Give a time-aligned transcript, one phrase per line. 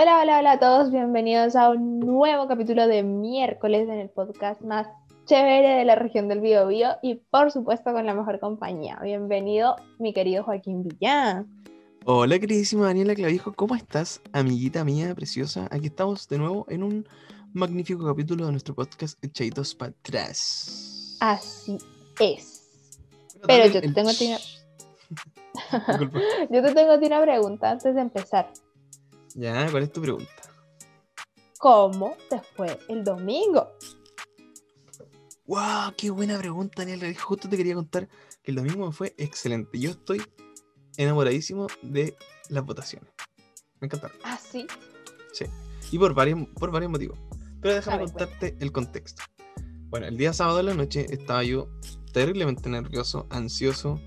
[0.00, 4.60] Hola, hola, hola a todos, bienvenidos a un nuevo capítulo de miércoles en el podcast
[4.60, 4.86] más
[5.24, 9.00] chévere de la región del Biobío y por supuesto con la mejor compañía.
[9.02, 11.48] Bienvenido, mi querido Joaquín Villán.
[12.04, 15.66] Hola, queridísima Daniela Clavijo, ¿cómo estás, amiguita mía preciosa?
[15.72, 17.08] Aquí estamos de nuevo en un
[17.52, 21.16] magnífico capítulo de nuestro podcast Echaditos para atrás.
[21.18, 21.76] Así
[22.20, 22.70] es.
[23.48, 24.38] Pero yo te tengo una...
[26.50, 28.48] yo te tengo una pregunta antes de empezar.
[29.38, 30.32] Ya, ¿cuál es tu pregunta?
[31.60, 33.70] ¿Cómo te fue el domingo?
[35.46, 35.92] ¡Wow!
[35.96, 37.16] ¡Qué buena pregunta, Daniel!
[37.16, 38.08] Justo te quería contar
[38.42, 39.78] que el domingo me fue excelente.
[39.78, 40.20] Yo estoy
[40.96, 42.16] enamoradísimo de
[42.48, 43.12] las votaciones.
[43.78, 44.16] Me encantaron.
[44.24, 44.66] ¿Ah, sí?
[45.32, 45.44] Sí.
[45.92, 47.16] Y por varios, por varios motivos.
[47.60, 49.22] Pero déjame contarte el contexto.
[49.88, 51.68] Bueno, el día sábado de la noche estaba yo
[52.12, 54.00] terriblemente nervioso, ansioso,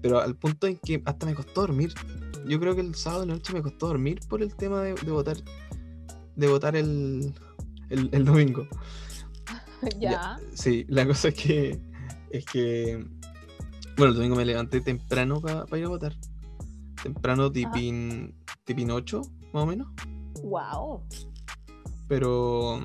[0.00, 1.92] pero al punto en que hasta me costó dormir
[2.46, 4.94] yo creo que el sábado de la noche me costó dormir por el tema de,
[4.94, 5.36] votar
[6.36, 7.32] de votar el,
[7.90, 8.66] el, domingo.
[10.00, 10.38] ¿Ya?
[10.54, 11.80] Sí, la cosa es que
[12.30, 13.06] es que
[13.96, 16.14] bueno, el domingo me levanté temprano para ir a votar.
[17.02, 19.20] Temprano tipin, tipin 8,
[19.52, 19.88] más o menos.
[20.42, 21.02] Wow.
[22.08, 22.76] Pero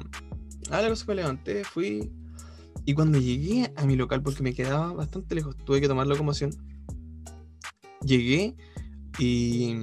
[0.69, 2.11] ah, la cosa es que me levanté, fui
[2.85, 6.51] y cuando llegué a mi local porque me quedaba bastante lejos, tuve que tomar locomoción.
[8.01, 8.55] Llegué
[9.19, 9.75] y,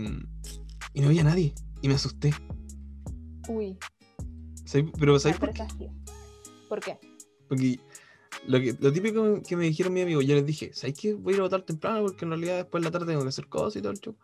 [0.95, 1.55] y no había nadie.
[1.83, 2.35] Y me asusté.
[3.49, 3.79] Uy.
[4.99, 5.65] Pero ¿sabes por qué?
[6.69, 6.99] ¿Por qué?
[7.49, 7.79] Porque
[8.47, 11.15] lo, que, lo típico que me dijeron mi amigo, yo les dije, ¿sabes qué?
[11.15, 13.29] Voy a ir a votar temprano porque en realidad después de la tarde tengo que
[13.29, 14.17] hacer cosas y todo el show.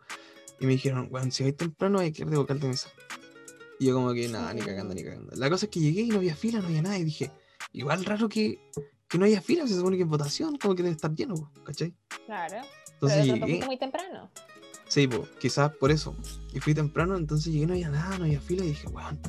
[0.59, 2.89] Y me dijeron, bueno, si vais temprano hay que ir de vocal de mesa.
[3.79, 5.31] Y yo como que, nada, ni cagando, ni cagando.
[5.35, 6.97] La cosa es que llegué y no había fila, no había nada.
[6.97, 7.31] Y dije,
[7.71, 8.59] igual raro que,
[9.07, 11.93] que no haya fila, se supone que en votación como que debe estar lleno, ¿cachai?
[12.25, 12.57] Claro.
[12.93, 13.65] Entonces Pero llegué.
[13.65, 14.29] muy temprano.
[14.93, 16.15] Sí, pues, quizás por eso.
[16.53, 19.19] Y fui temprano, entonces llegué, no había nada, no había fila, y dije, weón,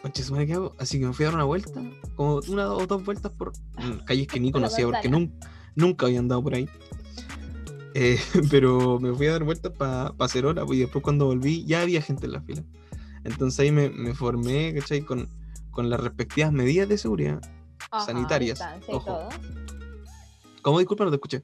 [0.00, 0.72] conche, ¿qué hago?
[0.78, 1.82] Así que me fui a dar una vuelta,
[2.14, 3.50] como una o dos vueltas por
[4.06, 6.68] calles que ni conocía, porque nunca, nunca había andado por ahí.
[7.94, 8.20] Eh,
[8.52, 12.00] pero me fui a dar vueltas para hacer hora, y después cuando volví ya había
[12.02, 12.62] gente en la fila.
[13.24, 15.00] Entonces ahí me, me formé, ¿cachai?
[15.00, 15.28] Con,
[15.72, 17.40] con las respectivas medidas de seguridad
[18.06, 18.62] sanitarias.
[18.86, 19.28] Ojo.
[20.62, 20.78] ¿Cómo?
[20.78, 21.42] Disculpa, no te escuché.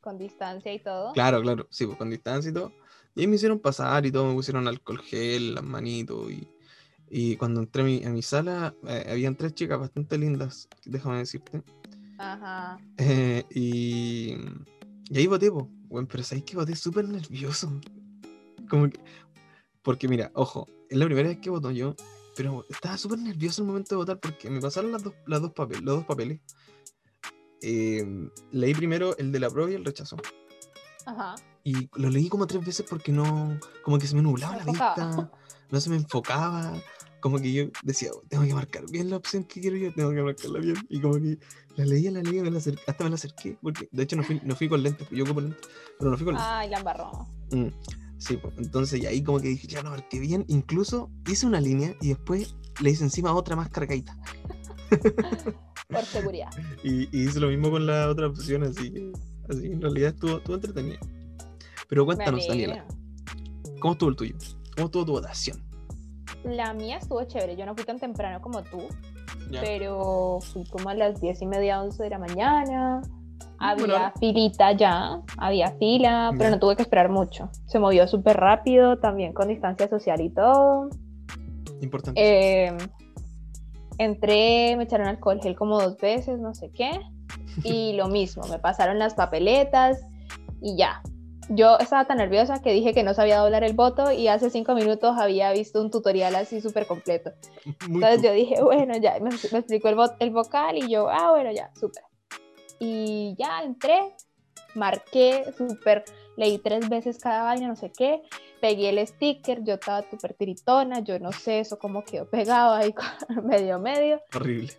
[0.00, 1.12] Con distancia y todo.
[1.12, 2.72] Claro, claro, sí, pues, con distancia y todo.
[3.14, 6.30] Y ahí me hicieron pasar y todo, me pusieron alcohol gel, las manitos.
[6.30, 6.48] Y,
[7.10, 11.18] y cuando entré a mi, a mi sala, eh, habían tres chicas bastante lindas, déjame
[11.18, 11.62] decirte.
[12.18, 12.78] Ajá.
[12.96, 14.36] Eh, y,
[15.10, 15.66] y ahí voté, pues.
[15.88, 17.80] Bueno, pero sabéis que voté súper nervioso.
[18.68, 19.00] Como que,
[19.82, 21.96] porque mira, ojo, es la primera vez que voto yo,
[22.36, 25.52] pero estaba súper nervioso el momento de votar porque me pasaron las dos, las dos
[25.52, 26.40] papeles, los dos papeles.
[27.62, 30.16] Eh, leí primero el de la prueba y el rechazo.
[31.06, 31.34] Ajá.
[31.64, 35.30] Y lo leí como tres veces porque no, como que se me nublaba la vista,
[35.70, 36.72] no se me enfocaba,
[37.20, 40.10] como que yo decía, oh, tengo que marcar bien la opción que quiero yo, tengo
[40.10, 40.76] que marcarla bien.
[40.88, 41.38] Y como que
[41.76, 44.22] la leía, la leía, me la acerqué, hasta me la acerqué, porque de hecho no
[44.22, 45.68] fui, no fui con lentes, yo ocupo lentes,
[45.98, 46.50] pero no fui con lentes.
[46.50, 47.28] Ay, la embarró.
[47.50, 47.68] Mm,
[48.18, 51.60] sí, pues, entonces y ahí como que dije, ya no marqué bien, incluso hice una
[51.60, 54.16] línea y después le hice encima otra más cargadita.
[55.90, 56.50] Por seguridad.
[56.84, 59.12] Y, y, hice lo mismo con la otra opción, así que
[59.48, 60.98] así en realidad estuvo, estuvo entretenido.
[61.88, 62.84] Pero cuéntanos, Daniela,
[63.80, 64.36] ¿cómo estuvo el tuyo?
[64.76, 65.62] ¿Cómo estuvo tu votación?
[66.44, 68.88] La mía estuvo chévere, yo no fui tan temprano como tú,
[69.50, 73.02] pero fui como a las diez y media, once de la mañana.
[73.58, 77.50] Había filita ya, había fila, pero no tuve que esperar mucho.
[77.66, 80.88] Se movió súper rápido, también con distancia social y todo.
[81.82, 82.20] Importante.
[82.22, 82.76] Eh,
[84.00, 86.90] entré, me echaron alcohol gel como dos veces, no sé qué.
[87.62, 90.00] Y lo mismo, me pasaron las papeletas
[90.60, 91.02] y ya
[91.50, 94.74] yo estaba tan nerviosa que dije que no sabía doblar el voto y hace cinco
[94.74, 97.32] minutos había visto un tutorial así súper completo.
[97.88, 101.72] Entonces yo dije, bueno, ya, me, explicó el, el vocal y yo, ah, bueno, ya,
[101.74, 102.04] súper.
[102.78, 104.14] Y ya entré,
[104.76, 106.04] marqué súper,
[106.36, 108.22] leí tres veces cada vaina, no sé qué,
[108.60, 112.94] pegué el sticker, yo estaba súper tiritona, yo no sé eso cómo quedó pegado ahí
[113.44, 114.20] medio medio.
[114.34, 114.72] Horrible.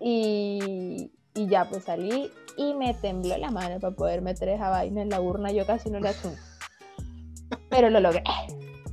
[0.00, 5.02] Y, y ya pues salí y me tembló la mano para poder meter esa vaina
[5.02, 5.52] en la urna.
[5.52, 6.36] Yo casi no la asumo.
[7.70, 8.22] Pero lo logré.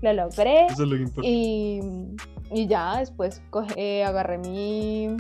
[0.02, 0.66] Lo logré.
[0.68, 1.30] Eso es lo que importa.
[1.30, 1.82] Y,
[2.52, 3.42] y ya después
[4.06, 5.16] agarré mi,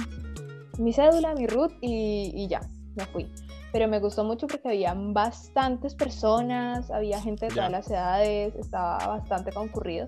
[0.78, 2.62] mi cédula, mi root y, y ya,
[2.96, 3.28] me fui.
[3.76, 9.06] Pero me gustó mucho porque había bastantes personas, había gente de todas las edades, estaba
[9.06, 10.08] bastante concurrido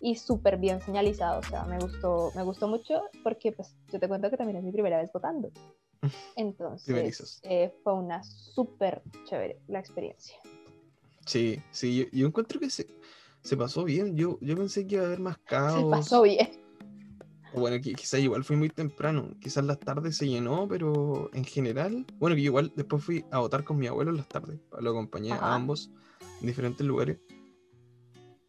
[0.00, 1.40] y súper bien señalizado.
[1.40, 4.62] O sea, me gustó, me gustó mucho porque pues yo te cuento que también es
[4.62, 5.50] mi primera vez votando.
[6.36, 10.38] Entonces, eh, fue una súper chévere la experiencia.
[11.26, 14.16] Sí, sí, yo, encuentro que se pasó bien.
[14.16, 15.74] Yo, yo pensé que iba a haber más caos.
[15.74, 16.67] Se pasó bien.
[17.54, 19.30] Bueno, quizás igual fue muy temprano.
[19.40, 22.04] Quizás las tardes se llenó, pero en general.
[22.18, 24.60] Bueno, que igual después fui a votar con mi abuelo en las tardes.
[24.78, 25.90] Lo acompañé a ambos
[26.40, 27.18] en diferentes lugares.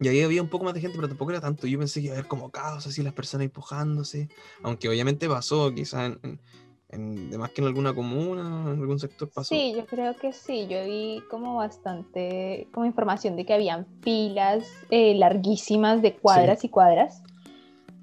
[0.00, 1.66] Y ahí había un poco más de gente, pero tampoco era tanto.
[1.66, 4.28] Yo pensé que iba a haber como caos, así las personas empujándose.
[4.62, 6.40] Aunque obviamente pasó, quizás en,
[6.88, 9.54] en, más que en alguna comuna, en algún sector pasó.
[9.54, 10.66] Sí, yo creo que sí.
[10.68, 16.70] Yo vi como bastante como información de que habían filas eh, larguísimas de cuadras y
[16.70, 17.22] cuadras.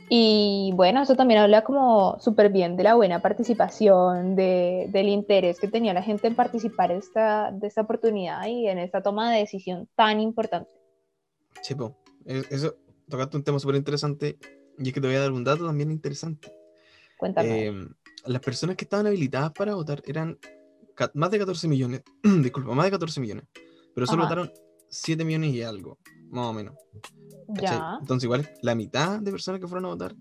[0.09, 5.59] Y bueno, eso también habla como súper bien de la buena participación, de, del interés
[5.59, 9.39] que tenía la gente en participar esta, de esta oportunidad y en esta toma de
[9.39, 10.71] decisión tan importante.
[11.61, 11.75] Sí,
[12.25, 12.75] eso,
[13.09, 14.37] tocaste un tema súper interesante
[14.77, 16.53] y es que te voy a dar un dato también interesante.
[17.17, 17.65] Cuéntame.
[17.65, 17.89] Em,
[18.25, 20.37] las personas que estaban habilitadas para votar eran
[21.15, 22.03] más de 14 millones,
[22.41, 23.45] disculpa, más de 14 millones,
[23.93, 24.51] pero solo votaron
[24.89, 25.99] 7 millones y algo,
[26.29, 26.75] más o menos.
[27.47, 30.15] Entonces, igual la mitad de personas que fueron a votar.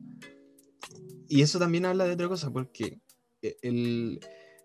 [1.28, 3.00] Y eso también habla de otra cosa, porque
[3.42, 4.20] e, el,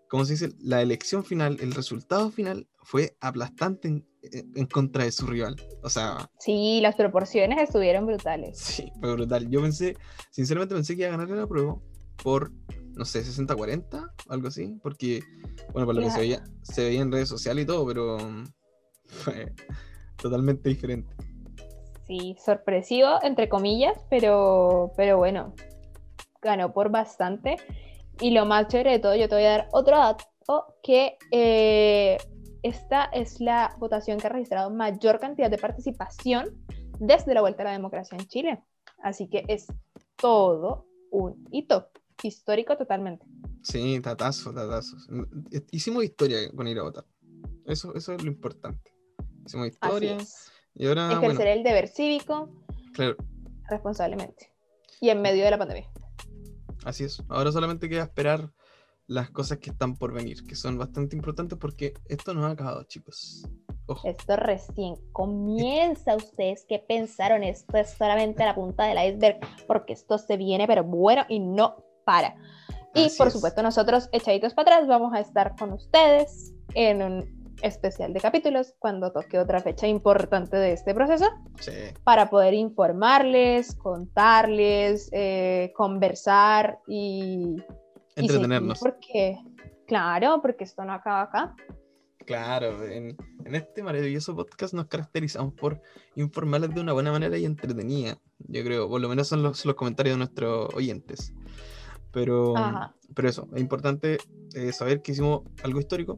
[0.08, 0.50] ¿cómo se dice?
[0.60, 4.06] La elección final, el resultado final fue aplastante en,
[4.54, 5.56] en, contra de su rival.
[5.82, 6.30] O sea.
[6.38, 8.58] Sí, las proporciones estuvieron brutales.
[8.62, 9.48] Sí, fue brutal.
[9.50, 9.96] Yo pensé,
[10.30, 11.76] sinceramente pensé que iba a ganar la prueba
[12.22, 12.52] por,
[12.94, 15.22] no sé, 60-40, algo así, porque,
[15.72, 18.18] bueno, por lo que se veía, se veía en redes sociales y todo, pero
[19.06, 19.52] fue
[20.16, 21.14] totalmente diferente
[22.06, 25.54] sí, sorpresivo, entre comillas, pero, pero bueno,
[26.40, 27.56] ganó por bastante.
[28.20, 30.24] Y lo más chévere de todo, yo te voy a dar otro dato,
[30.82, 32.18] que eh,
[32.62, 36.64] esta es la votación que ha registrado mayor cantidad de participación
[36.98, 38.62] desde la vuelta a la democracia en Chile.
[39.02, 39.66] Así que es
[40.16, 41.88] todo un hito
[42.22, 43.24] histórico totalmente.
[43.62, 44.96] Sí, tatazo, tatazo.
[45.70, 47.04] Hicimos historia con ir a votar.
[47.64, 48.91] Eso, eso es lo importante.
[49.46, 50.18] Hicimos historia.
[50.74, 52.50] Y ahora, Ejercer el deber cívico
[53.68, 54.52] responsablemente.
[55.00, 55.90] Y en medio de la pandemia.
[56.84, 57.22] Así es.
[57.28, 58.52] Ahora solamente queda esperar
[59.06, 62.84] las cosas que están por venir, que son bastante importantes porque esto no ha acabado,
[62.84, 63.44] chicos.
[64.04, 66.16] Esto recién comienza.
[66.16, 67.42] ¿Ustedes qué pensaron?
[67.42, 71.76] Esto es solamente la punta del iceberg, porque esto se viene, pero bueno, y no
[72.04, 72.36] para.
[72.94, 78.12] Y por supuesto, nosotros, echaditos para atrás, vamos a estar con ustedes en un especial
[78.12, 81.26] de capítulos cuando toque otra fecha importante de este proceso
[82.04, 87.56] para poder informarles, contarles, eh, conversar y
[88.16, 88.78] entretenernos.
[88.80, 89.38] porque,
[89.86, 91.54] claro, porque esto no acaba acá.
[92.26, 95.80] Claro, en, este maravilloso podcast nos caracterizamos por
[96.14, 98.18] informarles de una buena manera y entretenida.
[98.38, 101.32] Yo creo, por lo menos son los, los comentarios de nuestros oyentes.
[102.12, 102.54] Pero,
[103.14, 104.18] pero eso, es importante
[104.54, 106.16] eh, saber que hicimos algo histórico,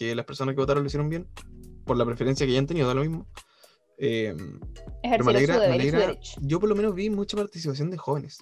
[0.00, 1.28] que las personas que votaron lo hicieron bien,
[1.84, 3.26] por la preferencia que ya han tenido, da lo mismo.
[3.98, 4.34] Eh,
[5.02, 8.38] pero me alegra, yo por lo menos vi mucha participación de jóvenes.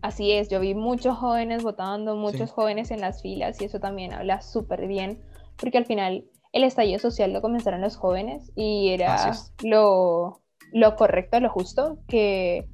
[0.00, 4.12] Así es, yo vi muchos jóvenes votando, muchos jóvenes en las filas y eso también
[4.12, 5.20] habla súper bien,
[5.56, 9.32] porque al final el estallido social lo comenzaron los jóvenes y era
[9.64, 10.40] lo,
[10.72, 12.68] lo, correcto, lo justo, que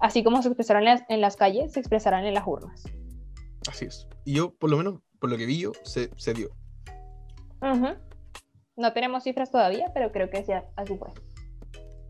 [0.00, 2.82] así como se expresaron en las, en las, calles, se expresaran en las urnas.
[3.68, 4.08] Así es.
[4.24, 6.50] Y yo, por lo menos, por lo que vi yo, se, se dio.
[7.60, 11.08] No tenemos cifras todavía, pero creo que sea así fue.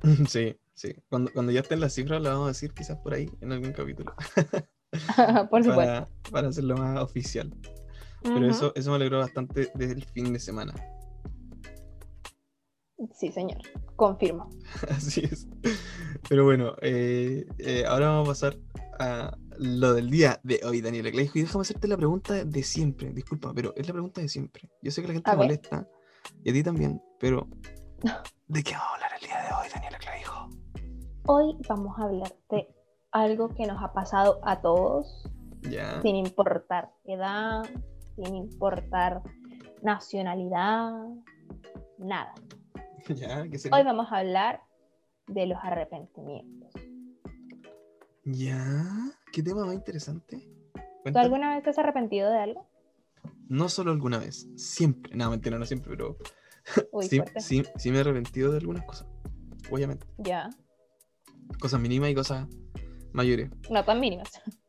[0.29, 0.95] Sí, sí.
[1.09, 3.73] Cuando, cuando ya estén las cifras, lo vamos a decir quizás por ahí en algún
[3.73, 4.14] capítulo.
[5.50, 5.75] por supuesto.
[5.75, 7.52] Para, para, hacerlo más oficial.
[8.23, 10.75] Pero eso, eso me alegró bastante desde el fin de semana.
[13.14, 13.59] Sí, señor.
[13.97, 14.50] Confirmo.
[14.88, 15.47] Así es.
[16.28, 18.57] Pero bueno, eh, eh, ahora vamos a pasar
[18.99, 23.12] a lo del día de hoy, Daniela Y déjame hacerte la pregunta de siempre.
[23.12, 24.69] Disculpa, pero es la pregunta de siempre.
[24.83, 25.88] Yo sé que la gente me molesta,
[26.45, 27.49] y a ti también, pero
[28.49, 30.49] ¿de qué vamos a hablar el día de hoy, Daniela Clavijo?
[31.27, 32.69] Hoy vamos a hablar de
[33.11, 35.29] algo que nos ha pasado a todos,
[36.03, 37.65] sin importar edad,
[38.17, 39.23] sin importar
[39.83, 40.93] nacionalidad,
[41.99, 42.35] nada.
[43.73, 44.61] Hoy vamos a hablar
[45.27, 46.88] de los arrepentimientos.
[48.30, 48.85] Ya,
[49.32, 50.47] qué tema más interesante.
[51.04, 52.68] ¿Tú alguna vez te has arrepentido de algo?
[53.49, 55.16] No solo alguna vez, siempre.
[55.16, 56.18] No, mentira, no siempre, pero
[57.00, 59.08] sí, sí, sí, me he arrepentido de algunas cosas,
[59.70, 60.06] obviamente.
[60.18, 60.50] Ya.
[61.58, 62.49] Cosas mínimas y cosas
[63.12, 63.50] mayores.
[63.70, 64.30] No tan mínimas.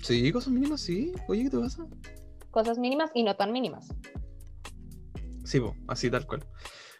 [0.00, 1.12] Sí, cosas mínimas, sí.
[1.26, 1.84] Oye, ¿qué te pasa?
[2.52, 3.88] Cosas mínimas y no tan mínimas.
[5.44, 6.46] Sí, así tal cual.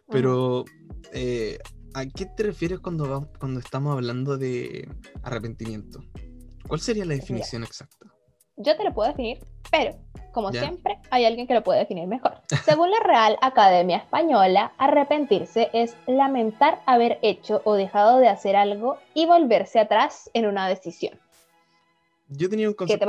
[0.09, 0.65] Pero
[1.13, 1.59] eh,
[1.95, 4.89] ¿A qué te refieres cuando, cuando estamos hablando de
[5.23, 6.01] arrepentimiento?
[6.67, 8.07] ¿Cuál sería la definición exacta?
[8.57, 9.39] Yo te lo puedo definir,
[9.71, 9.97] pero
[10.33, 12.43] como siempre, hay alguien que lo puede definir mejor.
[12.65, 18.99] Según la Real Academia Española, arrepentirse es lamentar haber hecho o dejado de hacer algo
[19.15, 21.19] y volverse atrás en una decisión.
[22.29, 23.07] Yo tenía un concepto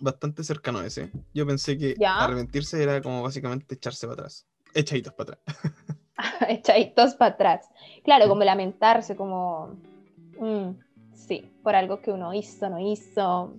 [0.00, 1.10] bastante cercano a ese.
[1.34, 4.46] Yo pensé que arrepentirse era como básicamente echarse para atrás.
[4.74, 5.56] Echaditos para atrás.
[6.48, 7.68] Echaditos para atrás.
[8.04, 9.76] Claro, como lamentarse, como...
[10.38, 10.70] Mm,
[11.14, 13.54] sí, por algo que uno hizo, no hizo.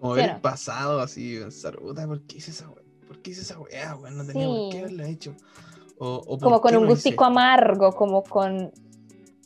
[0.00, 2.84] Como ver el pasado así, pensar, ¿por qué hice esa weá?
[3.06, 5.34] ¿Por qué hice esa weá, No tenía por qué haberla hecho.
[5.98, 8.72] O, como con un gustico amargo, como con,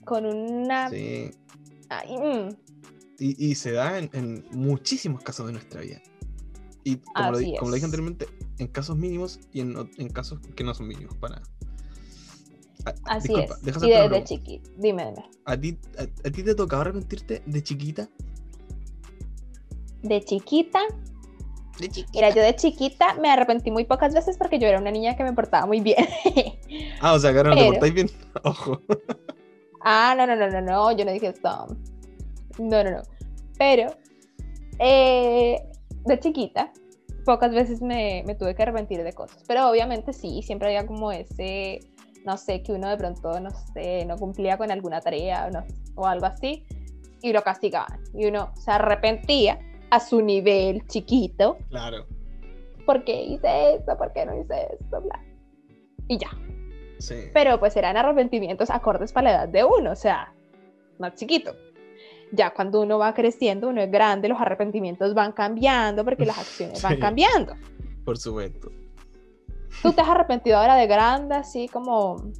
[0.05, 0.89] con una...
[0.91, 1.31] Sí.
[2.07, 2.49] Mm.
[3.19, 6.03] y, y, se da en, muchísimos casos de nuestra vida.
[6.85, 8.27] Y como, lo, como lo, dije anteriormente,
[8.59, 11.43] en casos mínimos y en, en casos que no son mínimos para
[13.05, 13.51] Así es.
[13.83, 15.31] Y desde chiquita, dime, dime.
[15.45, 18.09] ¿A ti, a ti te tocaba arrepentirte de chiquita?
[20.03, 20.81] de chiquita.
[21.79, 22.11] De chiquita.
[22.15, 25.25] Mira, yo de chiquita me arrepentí muy pocas veces porque yo era una niña que
[25.25, 26.07] me portaba muy bien.
[27.01, 28.11] ah, o sea, que ahora no te portáis bien.
[28.45, 28.81] Ojo.
[29.83, 31.67] ah, no, no, no, no, no, yo no dije esto.
[32.59, 33.03] No, no, no.
[33.59, 33.95] Pero
[34.79, 35.63] eh,
[36.05, 36.73] de chiquita,
[37.25, 39.45] pocas veces me, me, tuve que arrepentir de cosas.
[39.47, 41.81] Pero obviamente sí, siempre había como ese,
[42.29, 45.65] no sé, que uno de pronto, no sé, no cumplía con alguna tarea o, no,
[45.95, 46.67] o algo así,
[47.23, 48.01] y lo castigaban.
[48.13, 49.59] Y uno se arrepentía
[49.89, 51.57] a su nivel chiquito.
[51.71, 52.05] Claro.
[52.85, 53.97] ¿Por qué hice esto?
[53.97, 55.01] ¿Por qué no hice esto?
[55.01, 55.25] Bla.
[56.07, 56.29] Y ya.
[56.99, 57.31] Sí.
[57.33, 60.35] Pero pues eran arrepentimientos acordes para la edad de uno, o sea,
[60.99, 61.57] más chiquito.
[62.33, 66.83] Ya cuando uno va creciendo, uno es grande, los arrepentimientos van cambiando porque las acciones
[66.83, 67.55] van cambiando.
[68.05, 68.71] Por supuesto.
[69.83, 72.33] ¿Tú te has arrepentido ahora de grande, así como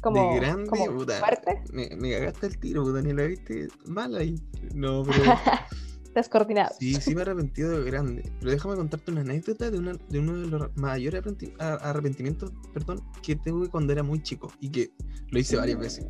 [0.00, 1.62] como, de grande, como fuerte?
[1.72, 4.34] Me, me, cagaste el tiro, puta, ni la viste mal ahí.
[4.74, 5.22] No, pero
[6.14, 6.74] descoordinado.
[6.78, 8.32] Sí, sí me he arrepentido de grande.
[8.38, 11.22] Pero déjame contarte una anécdota de, una, de uno de los mayores
[11.58, 14.90] arrepentimientos perdón, que tuve cuando era muy chico y que
[15.28, 15.82] lo hice varias mm.
[15.82, 16.06] veces.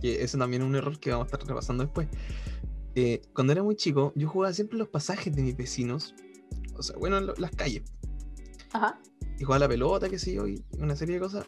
[0.00, 2.08] Que eso también es un error que vamos a estar repasando después.
[2.94, 6.14] Eh, cuando era muy chico, yo jugaba siempre los pasajes de mis vecinos.
[6.76, 7.82] O sea, bueno, las calles.
[8.72, 8.98] Ajá.
[9.38, 11.46] Y jugaba la pelota, qué sé yo, y una serie de cosas.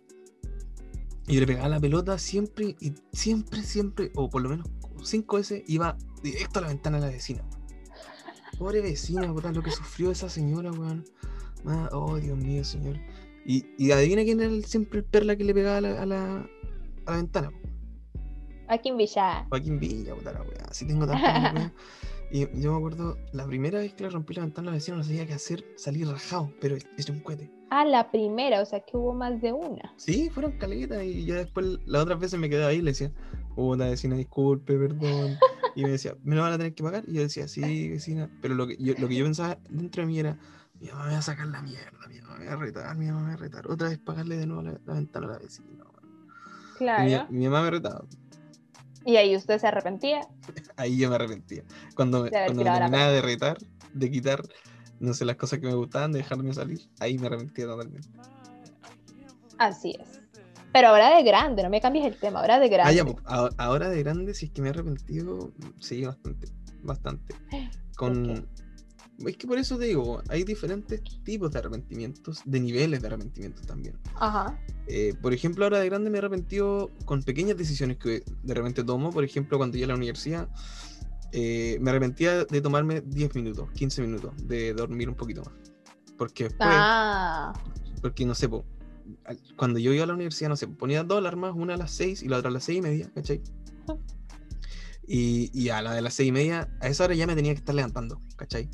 [1.26, 4.69] Y yo le pegaba la pelota siempre, y siempre, siempre, o por lo menos
[5.02, 7.43] cinco veces, iba directo a la ventana de la vecina.
[8.59, 11.04] Pobre vecina, puta, lo que sufrió esa señora, weón.
[11.66, 12.99] Ah, oh, Dios mío, señor.
[13.47, 16.37] Y, y adivina quién era siempre el perla que le pegaba a la, a la,
[17.07, 17.50] a la ventana.
[18.66, 19.47] Joaquín Villa.
[19.49, 20.64] Joaquín Villa, puta la weá.
[20.69, 21.73] Así tengo tantas
[22.35, 24.97] Y yo me acuerdo, la primera vez que le rompí la ventana a la vecina
[24.97, 27.49] no sabía qué hacer, salí rajado, pero es un cohete.
[27.71, 29.95] Ah, la primera, o sea que hubo más de una.
[29.99, 33.12] Sí, fueron caletas y ya después, las otras veces me quedé ahí y le decía,
[33.55, 35.38] una vecina, disculpe, perdón.
[35.76, 37.05] Y me decía, ¿me lo van a tener que pagar?
[37.07, 38.29] Y yo decía, sí, vecina.
[38.41, 40.37] Pero lo que yo, lo que yo pensaba dentro de mí era,
[40.81, 43.07] mi mamá me va a sacar la mierda, mi mamá me va a retar, mi
[43.07, 43.69] mamá me va a retar.
[43.69, 45.85] Otra vez pagarle de nuevo la, ventana a la vecina.
[46.79, 47.26] Claro.
[47.31, 48.05] Mi, mamá me retaba.
[49.04, 50.20] ¿Y ahí usted se arrepentía?
[50.76, 51.62] ahí yo me arrepentía.
[51.94, 53.58] Cuando me, cuando me terminaba de retar,
[53.92, 54.42] de quitar,
[55.00, 58.08] no sé, las cosas que me gustaban, de dejarme salir, ahí me arrepentía totalmente.
[59.58, 60.20] Así es.
[60.73, 63.00] Pero ahora de grande, no me cambies el tema, ahora de grande.
[63.26, 66.49] Ah, pues, ahora de grande, si es que me he arrepentido, sí, bastante,
[66.82, 67.34] bastante.
[67.96, 68.49] Con...
[69.18, 73.66] Es que por eso te digo, hay diferentes tipos de arrepentimientos, de niveles de arrepentimientos
[73.66, 73.97] también.
[74.16, 74.59] Ajá.
[74.88, 78.83] Eh, por ejemplo, ahora de grande me he arrepentido con pequeñas decisiones que de repente
[78.83, 79.11] tomo.
[79.11, 80.49] Por ejemplo, cuando iba a la universidad,
[81.33, 85.54] eh, me arrepentía de tomarme 10 minutos, 15 minutos, de dormir un poquito más.
[86.18, 87.52] Porque después, ah.
[88.02, 88.64] porque no sé, po,
[89.56, 92.23] cuando yo iba a la universidad, no sé, ponía dos alarmas, una a las seis
[92.23, 93.42] y la otra a las seis y media, ¿cachai?
[95.06, 97.52] Y, y a la de las seis y media, a esa hora ya me tenía
[97.52, 98.71] que estar levantando, ¿cachai?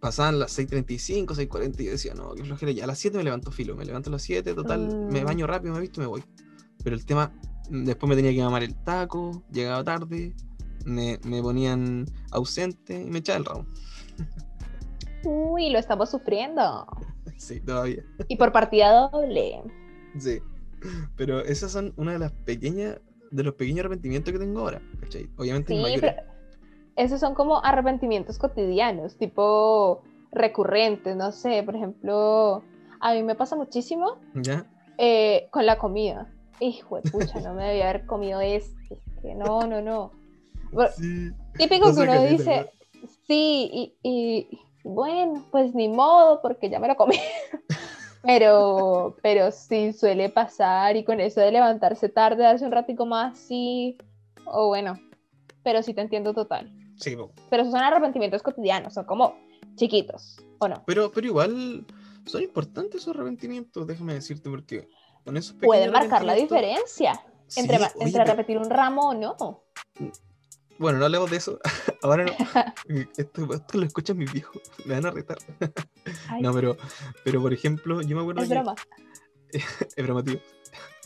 [0.00, 2.72] Pasaban las 6.35, 6.40 y yo decía, no, qué flojera.
[2.72, 5.24] Ya a las 7 me levanto filo, me levanto a las 7, total, me mm.
[5.24, 6.24] baño rápido, me visto y me voy.
[6.82, 7.32] Pero el tema,
[7.68, 10.34] después me tenía que mamar el taco, llegaba tarde,
[10.86, 13.66] me, me ponían ausente y me echaba el ramo.
[15.24, 16.86] Uy, lo estamos sufriendo.
[17.36, 18.04] Sí, todavía.
[18.28, 19.62] Y por partida doble.
[20.18, 20.40] Sí.
[21.16, 24.82] Pero esas son una de las pequeñas, de los pequeños arrepentimientos que tengo ahora.
[25.38, 26.16] Obviamente sí, pero
[27.04, 30.02] esos son como arrepentimientos cotidianos, tipo
[30.32, 32.62] recurrentes, no sé, por ejemplo,
[33.00, 34.66] a mí me pasa muchísimo ¿Ya?
[34.98, 36.30] Eh, con la comida.
[36.60, 38.40] Hijo de pucha, no me debía haber comido.
[38.40, 40.12] Que no, no, no.
[41.56, 42.70] Típico que uno dice,
[43.26, 44.46] sí, y
[44.84, 47.16] bueno, pues ni modo, porque ya me lo comí.
[48.22, 53.38] pero, pero sí suele pasar y con eso de levantarse tarde, darse un ratico más,
[53.38, 53.96] sí,
[54.44, 54.98] o bueno,
[55.62, 56.70] pero sí te entiendo total.
[57.00, 57.16] Sí,
[57.48, 59.38] Pero esos son arrepentimientos cotidianos, son como
[59.76, 60.36] chiquitos.
[60.58, 60.84] ¿O no?
[60.86, 61.86] Pero, pero igual
[62.26, 64.88] son importantes esos arrepentimientos, déjame decirte, porque
[65.24, 67.24] con esos Pueden marcar la diferencia
[67.56, 69.64] entre, entre repetir un ramo o no.
[70.78, 71.58] Bueno, no hablemos de eso.
[72.02, 72.32] Ahora no.
[73.16, 74.62] Esto, lo escuchan mis viejos.
[74.84, 75.38] Me van a retar.
[76.40, 76.76] No, pero,
[77.24, 78.42] pero por ejemplo, yo me acuerdo.
[78.42, 78.74] Es broma.
[79.52, 80.40] es broma, tío.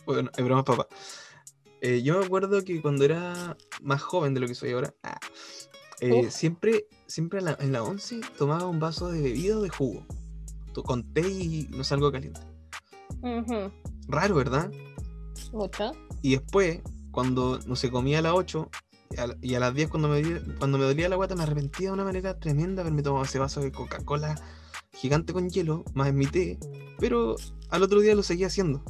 [0.07, 0.87] Bueno, es broma, papá.
[1.81, 5.19] Eh, yo me acuerdo que cuando era más joven de lo que soy ahora, ah,
[6.11, 10.07] eh, siempre, siempre en la, en la once tomaba un vaso de bebida de jugo.
[10.85, 12.41] Con té y no salgo caliente.
[14.09, 14.73] Raro, ¿verdad?
[15.53, 15.93] Mucho.
[16.21, 16.81] Y después,
[17.13, 18.71] cuando no se comía a las 8,
[19.41, 20.23] y a las 10 cuando me,
[20.59, 23.61] cuando me dolía la guata me arrepentía de una manera tremenda haberme tomado ese vaso
[23.61, 24.35] de Coca-Cola
[24.93, 26.59] gigante con hielo, más en mi té,
[26.99, 27.37] pero
[27.71, 28.83] al otro día lo seguía haciendo.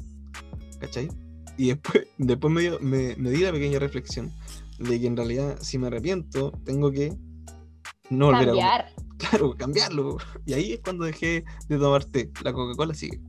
[0.81, 1.09] ¿Cachai?
[1.57, 4.33] Y después, después me, me, me, di la pequeña reflexión
[4.79, 7.17] de que en realidad si me arrepiento, tengo que
[8.11, 8.81] no volver Cambiar.
[8.83, 9.05] a...
[9.17, 10.19] Claro, cambiarlo.
[10.45, 12.31] Y ahí es cuando dejé de tomar té.
[12.43, 13.21] La Coca-Cola sigue.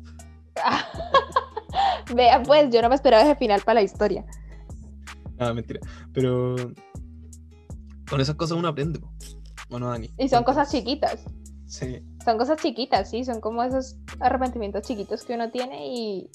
[2.16, 4.26] Vea, pues yo no me esperaba ese final para la historia.
[5.40, 5.80] Ah, mentira.
[6.14, 6.56] Pero
[8.10, 9.00] con esas cosas uno aprende,
[9.70, 10.10] ¿o no, Dani?
[10.18, 11.24] Y son cosas chiquitas.
[11.66, 12.04] Sí.
[12.24, 16.30] Son cosas chiquitas, sí, son como esos arrepentimientos chiquitos que uno tiene y,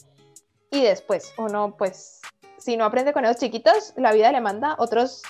[0.70, 2.20] y después uno, pues,
[2.60, 5.22] si no aprende con esos chiquitos, la vida le manda otros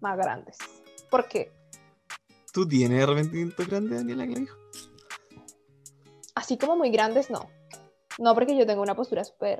[0.00, 0.56] más grandes.
[1.10, 1.52] ¿Por qué?
[2.52, 4.56] ¿Tú tienes arrepentimientos grandes, Daniela, dijo?
[6.34, 7.50] Así como muy grandes, no.
[8.18, 9.58] No, porque yo tengo una postura súper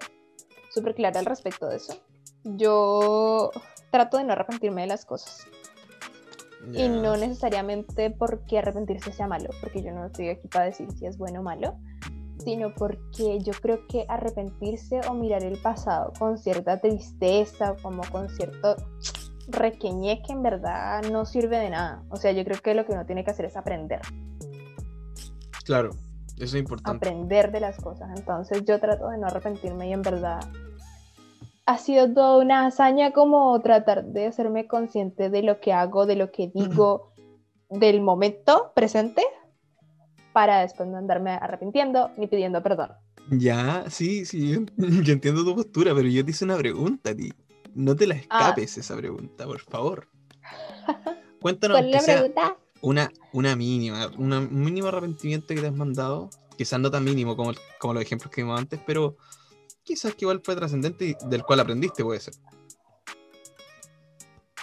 [0.77, 1.97] súper clara al respecto de eso.
[2.45, 3.51] Yo
[3.91, 5.47] trato de no arrepentirme de las cosas.
[6.73, 11.07] Y no necesariamente porque arrepentirse sea malo, porque yo no estoy aquí para decir si
[11.07, 11.79] es bueno o malo,
[12.47, 18.29] sino porque yo creo que arrepentirse o mirar el pasado con cierta tristeza, como con
[18.29, 18.77] cierto
[19.49, 22.05] requeñe que en verdad no sirve de nada.
[22.09, 24.01] O sea, yo creo que lo que uno tiene que hacer es aprender.
[25.65, 25.91] Claro,
[26.37, 27.09] eso es importante.
[27.09, 28.17] Aprender de las cosas.
[28.17, 30.39] Entonces yo trato de no arrepentirme y en verdad
[31.67, 36.15] ha sido toda una hazaña como tratar de hacerme consciente de lo que hago, de
[36.15, 37.11] lo que digo,
[37.71, 39.25] del momento presente,
[40.37, 42.91] para después no andarme arrepintiendo ni pidiendo perdón.
[43.31, 44.61] Ya, sí, sí, yo,
[45.11, 47.33] entiendo tu postura, pero yo te hice una pregunta ti.
[47.75, 48.19] No te la ah.
[48.19, 50.09] escapes esa pregunta, por favor.
[51.41, 52.57] Cuéntanos ¿Cuál la pregunta?
[52.83, 57.53] Una, una mínima, un mínimo arrepentimiento que te has mandado, quizás no tan mínimo como,
[57.79, 59.17] como los ejemplos que vimos antes, pero
[59.85, 62.35] quizás que igual fue trascendente y del cual aprendiste, puede ser.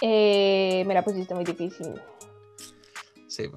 [0.00, 2.00] Eh, me la pusiste muy difícil.
[3.26, 3.50] Sí.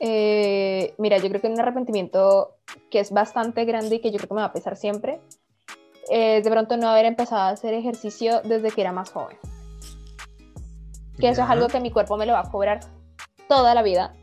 [0.00, 2.56] Eh, mira, yo creo que un arrepentimiento
[2.90, 5.20] que es bastante grande y que yo creo que me va a pesar siempre
[6.08, 9.36] es de pronto no haber empezado a hacer ejercicio desde que era más joven.
[11.18, 12.80] Que eso es algo que mi cuerpo me lo va a cobrar
[13.48, 14.14] toda la vida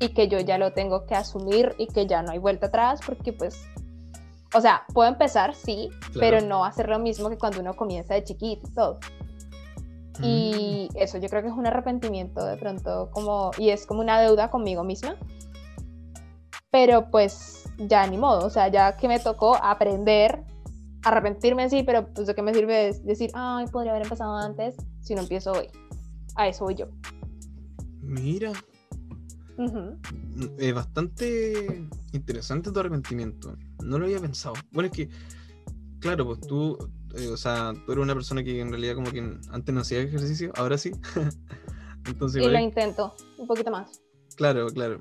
[0.00, 3.00] y que yo ya lo tengo que asumir y que ya no hay vuelta atrás
[3.04, 3.68] porque pues
[4.54, 8.24] o sea, puedo empezar, sí, pero no hacer lo mismo que cuando uno comienza de
[8.24, 8.98] chiquito y todo.
[10.22, 14.20] Y eso yo creo que es un arrepentimiento de pronto como, y es como una
[14.20, 15.16] deuda conmigo misma.
[16.70, 20.44] Pero pues ya ni modo, o sea, ya que me tocó aprender,
[21.04, 25.14] arrepentirme sí, pero pues de qué me sirve decir, ay, podría haber empezado antes si
[25.14, 25.68] no empiezo hoy.
[26.34, 26.86] A eso voy yo.
[28.02, 28.52] Mira.
[30.58, 33.56] Es bastante interesante tu arrepentimiento
[33.88, 34.54] no lo había pensado.
[34.70, 35.08] Bueno, es que,
[36.00, 36.78] claro, pues tú,
[37.16, 40.00] eh, o sea, tú eres una persona que en realidad como que antes no hacía
[40.00, 40.92] ejercicio, ahora sí.
[42.06, 44.00] Entonces, y lo intento, un poquito más.
[44.36, 45.00] Claro, claro.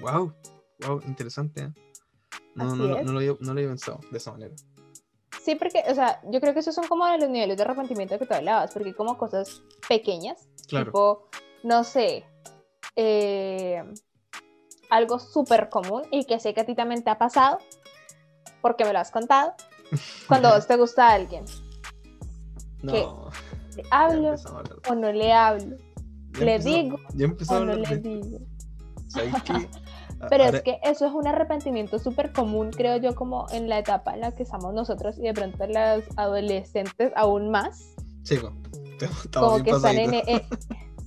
[0.00, 0.34] Wow,
[0.86, 1.62] wow, interesante.
[1.62, 1.72] ¿eh?
[2.54, 4.54] No, no, no, lo había, no lo había pensado de esa manera.
[5.44, 8.24] Sí, porque, o sea, yo creo que esos son como los niveles de arrepentimiento que
[8.26, 10.86] tú hablabas, porque como cosas pequeñas, claro.
[10.86, 11.28] tipo,
[11.62, 12.24] no sé,
[12.96, 13.84] eh,
[14.88, 17.58] algo súper común y que sé que a ti también te ha pasado,
[18.62, 19.54] porque me lo has contado,
[20.28, 21.44] cuando vos te gusta a alguien.
[22.82, 23.30] No.
[23.76, 24.34] ¿Le hablo
[24.88, 25.76] o no le hablo?
[26.38, 26.98] ¿Le digo
[27.48, 28.38] o no le digo?
[30.30, 34.14] Pero es que eso es un arrepentimiento súper común, creo yo, como en la etapa
[34.14, 37.94] en la que estamos nosotros y de pronto los adolescentes aún más.
[38.22, 38.38] Sí,
[39.34, 40.14] como que están en...
[40.14, 40.24] E,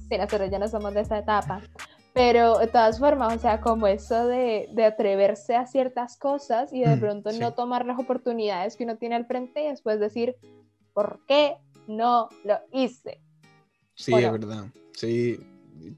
[0.09, 1.61] sí, nosotros ya no somos de esa etapa.
[2.17, 6.81] Pero de todas formas, o sea, como eso de, de atreverse a ciertas cosas y
[6.81, 10.35] de mm, pronto no tomar las oportunidades que uno tiene al frente y después decir,
[10.93, 13.21] ¿por qué no lo hice?
[13.93, 14.65] Sí, es verdad.
[14.93, 15.39] Sí,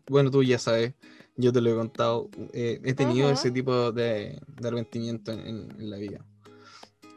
[0.10, 0.94] bueno, tú ya sabes,
[1.38, 5.90] yo te lo he contado, eh, he tenido ese tipo de, de arrepentimiento en, en,
[5.90, 6.26] la vida.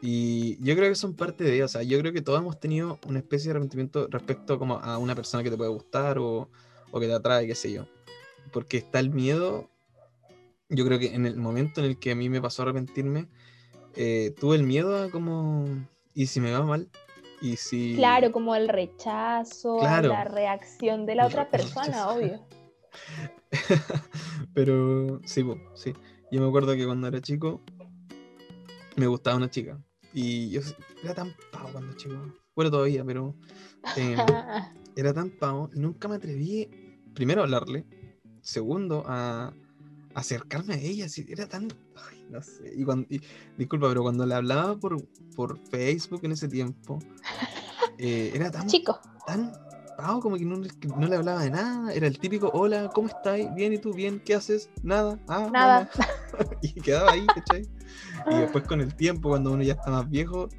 [0.01, 2.99] Y yo creo que son parte de, o sea, yo creo que todos hemos tenido
[3.05, 6.49] una especie de arrepentimiento respecto como a una persona que te puede gustar o,
[6.91, 7.85] o que te atrae, qué sé yo
[8.51, 9.69] porque está el miedo.
[10.69, 13.27] yo creo que en el momento en el que a mí me pasó a arrepentirme,
[13.95, 15.65] eh, tuve el miedo a como,
[16.13, 16.89] ¿y si me va mal?
[17.41, 17.95] ¿Y si...
[17.95, 22.39] Claro, como el rechazo, la reacción de la otra persona, obvio.
[24.53, 25.93] Pero sí, sí.
[26.31, 27.61] Yo me acuerdo que cuando era chico
[28.95, 29.79] me gustaba una chica.
[30.13, 30.61] Y yo
[31.03, 32.15] era tan pavo cuando chico.
[32.55, 33.35] Bueno, todavía, pero
[33.97, 34.17] em,
[34.95, 36.69] era tan pavo y nunca me atreví,
[37.15, 37.83] primero, a hablarle,
[38.43, 39.51] segundo, a,
[40.13, 41.07] acercarme a ella.
[41.27, 41.69] Era tan.
[42.29, 42.71] no sé.
[42.75, 43.07] Y cuando,
[43.57, 45.03] disculpa, pero cuando le hablaba por,
[45.35, 46.99] por Facebook en ese tiempo,
[47.97, 48.67] eh, era tan.
[48.67, 48.99] Chico.
[49.25, 49.51] Tan
[50.21, 51.93] como que no, le hablaba de nada.
[51.93, 53.39] Era el típico: Hola, ¿cómo estás?
[53.55, 53.93] Bien, ¿y tú?
[53.93, 54.69] Bien, ¿qué haces?
[54.81, 55.19] Nada.
[55.27, 55.89] Ah, nada.
[56.61, 57.67] y quedaba ahí, ¿cachai?
[58.31, 60.49] Y después con el tiempo, cuando uno ya está más viejo,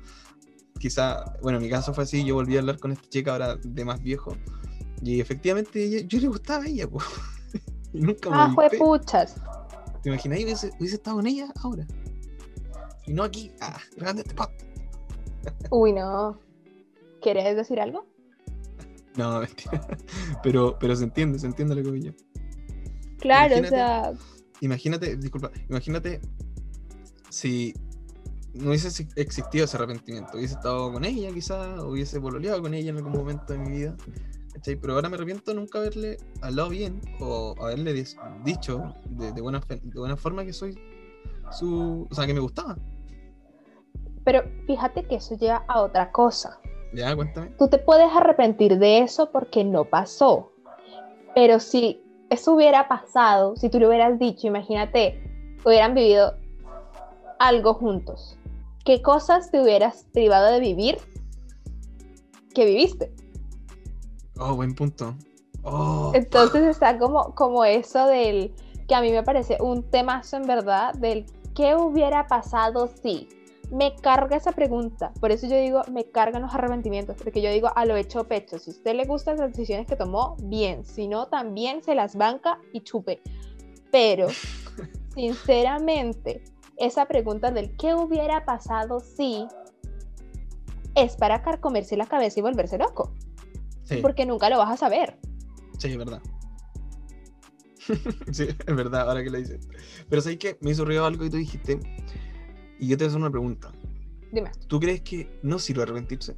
[0.78, 3.56] quizá, bueno, en mi caso fue así, yo volví a hablar con esta chica ahora
[3.56, 4.36] de más viejo.
[5.02, 7.04] Y efectivamente yo le gustaba a ella, pues.
[8.00, 9.36] Nunca me Ah, fue puchas.
[10.02, 10.42] ¿Te imaginas?
[10.42, 11.86] Hubiese, hubiese estado con ella ahora.
[13.06, 14.50] Y no aquí, ah, grande este pot.
[15.70, 16.38] Uy, no.
[17.20, 18.06] ¿Quieres decir algo?
[19.16, 19.86] No, mentira.
[20.42, 22.12] Pero, pero se entiende, se entiende lo que yo.
[23.18, 24.12] Claro, o sea.
[24.60, 26.20] Imagínate, disculpa, imagínate
[27.28, 27.74] si
[28.54, 32.96] no hubiese existido ese arrepentimiento, hubiese estado con ella quizás, hubiese pololeado con ella en
[32.98, 33.96] algún momento de mi vida,
[34.62, 37.92] Pero ahora me arrepiento nunca haberle hablado bien o haberle
[38.44, 40.78] dicho de, buena, de buena forma que soy
[41.50, 42.06] su...
[42.10, 42.76] O sea, que me gustaba.
[44.24, 46.58] Pero fíjate que eso lleva a otra cosa.
[46.94, 47.48] Ya, cuéntame.
[47.58, 50.52] Tú te puedes arrepentir de eso porque no pasó.
[51.34, 55.20] Pero si eso hubiera pasado, si tú le hubieras dicho, imagínate,
[55.64, 56.36] hubieran vivido
[57.38, 58.38] algo juntos,
[58.84, 60.98] ¿qué cosas te hubieras privado de vivir
[62.54, 63.12] que viviste?
[64.38, 65.14] Oh, buen punto.
[65.62, 66.12] Oh.
[66.14, 68.54] Entonces está como, como eso del
[68.88, 73.28] que a mí me parece un temazo en verdad del qué hubiera pasado si
[73.70, 75.12] me carga esa pregunta.
[75.20, 78.58] Por eso yo digo, me cargan los arrepentimientos, porque yo digo a lo hecho pecho.
[78.58, 80.84] Si a usted le gustan las decisiones que tomó, bien.
[80.84, 83.22] Si no, también se las banca y chupe.
[83.90, 84.28] Pero,
[85.14, 86.44] sinceramente,
[86.76, 89.46] esa pregunta del qué hubiera pasado si
[90.94, 93.12] es para carcomerse la cabeza y volverse loco.
[94.02, 95.18] Porque nunca lo vas a saber.
[95.78, 96.22] Sí, es verdad.
[98.32, 99.68] sí, es verdad, ahora que lo dices.
[100.08, 101.78] Pero sabes que me hizo ruido algo y tú dijiste,
[102.78, 103.72] y yo te voy a hacer una pregunta.
[104.32, 104.50] Dime.
[104.68, 106.34] ¿Tú crees que no sirve arrepentirse?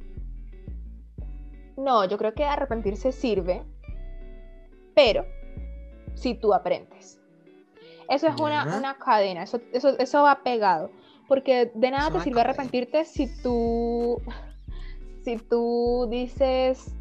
[1.77, 3.63] No, yo creo que arrepentirse sirve,
[4.95, 5.25] pero
[6.15, 7.19] si tú aprendes.
[8.09, 10.89] Eso es una, cadena, eso, eso, eso, va pegado.
[11.27, 14.21] Porque de nada te sirve arrepentirte si tú,
[15.23, 16.93] si tú dices,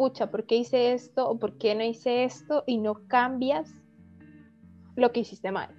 [0.00, 2.64] pucha, ¿por qué hice esto o por qué no hice esto?
[2.66, 3.74] Y no cambias
[4.96, 5.76] lo que hiciste mal.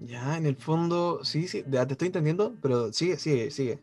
[0.00, 3.82] Ya, en el fondo, sí, sí, te estoy entendiendo, pero sigue, sigue, sigue.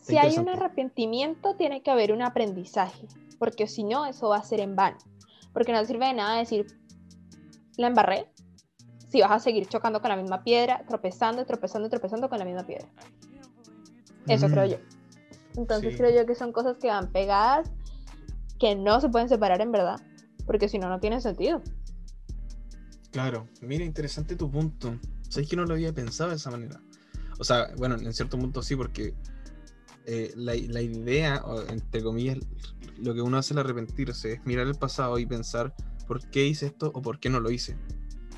[0.00, 3.08] si hay un arrepentimiento, tiene que haber un aprendizaje,
[3.40, 4.98] porque si no, eso va a ser en vano.
[5.52, 6.68] Porque no sirve de nada decir,
[7.78, 8.30] la embarré,
[9.08, 12.64] si vas a seguir chocando con la misma piedra, tropezando, tropezando, tropezando con la misma
[12.64, 12.86] piedra.
[14.28, 14.70] Eso creo mm.
[14.70, 14.76] yo.
[15.56, 17.72] Entonces creo yo que son cosas que van pegadas,
[18.58, 20.00] que no se pueden separar en verdad,
[20.46, 21.62] porque si no, no tiene sentido.
[23.10, 24.98] Claro, mira, interesante tu punto.
[25.28, 26.80] Sabes que no lo había pensado de esa manera.
[27.38, 29.14] O sea, bueno, en cierto punto sí, porque
[30.06, 32.38] eh, la, la, idea, entre comillas,
[32.98, 35.74] lo que uno hace al arrepentirse es mirar el pasado y pensar
[36.06, 37.76] por qué hice esto o por qué no lo hice.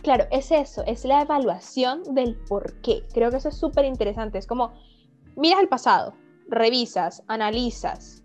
[0.03, 3.05] Claro, es eso, es la evaluación del por qué.
[3.13, 4.39] Creo que eso es súper interesante.
[4.39, 4.73] Es como,
[5.37, 6.15] miras el pasado,
[6.49, 8.25] revisas, analizas,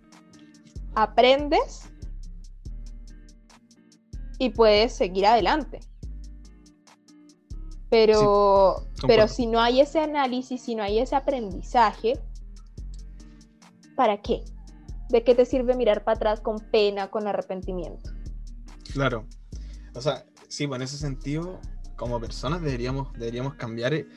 [0.95, 1.89] aprendes
[4.39, 5.79] y puedes seguir adelante.
[7.89, 12.19] Pero, pero si no hay ese análisis, si no hay ese aprendizaje,
[13.95, 14.43] ¿para qué?
[15.10, 18.10] ¿De qué te sirve mirar para atrás con pena, con arrepentimiento?
[18.91, 19.25] Claro.
[19.93, 21.62] O sea, sí, pues en ese sentido,
[21.95, 24.08] como personas deberíamos, deberíamos cambiar eh,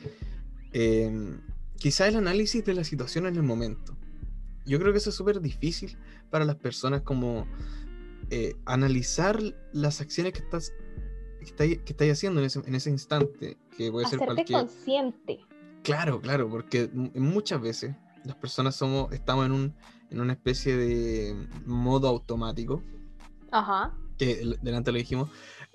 [0.73, 1.39] em,
[1.77, 3.95] quizá el análisis de la situación en el momento.
[4.65, 5.97] Yo creo que eso es súper difícil
[6.29, 7.47] para las personas como
[8.29, 9.41] eh, analizar
[9.73, 10.73] las acciones que estás
[11.39, 14.59] que estáis, haciendo en ese, en ese, instante, que puede ser cualquier...
[14.59, 15.39] consciente.
[15.83, 19.75] Claro, claro, porque muchas veces las personas somos, estamos en, un,
[20.09, 22.83] en una especie de modo automático.
[23.51, 23.95] Ajá.
[24.17, 25.29] Que delante lo dijimos,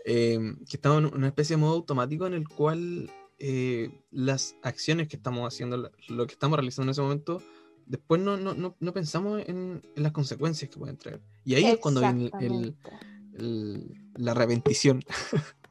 [0.04, 5.08] em, que estamos en una especie de modo automático en el cual eh, las acciones
[5.08, 7.42] que estamos haciendo, lo que estamos realizando en ese momento,
[7.86, 11.20] después no, no, no, no pensamos en, en, las consecuencias que pueden traer.
[11.44, 15.02] Y ahí es cuando viene el, la reventición.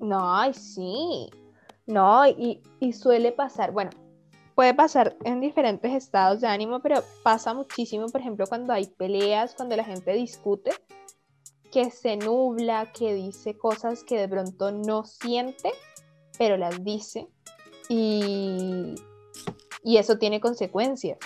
[0.00, 1.30] No, sí.
[1.86, 3.90] No, y, y suele pasar, bueno,
[4.54, 9.54] puede pasar en diferentes estados de ánimo, pero pasa muchísimo, por ejemplo, cuando hay peleas,
[9.54, 10.72] cuando la gente discute,
[11.72, 15.72] que se nubla, que dice cosas que de pronto no siente,
[16.38, 17.28] pero las dice.
[17.88, 18.94] Y,
[19.82, 21.18] y eso tiene consecuencias.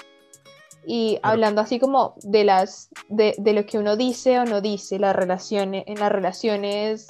[0.91, 4.99] Y hablando así como de las de, de, lo que uno dice o no dice,
[4.99, 7.09] las relaciones, en las relaciones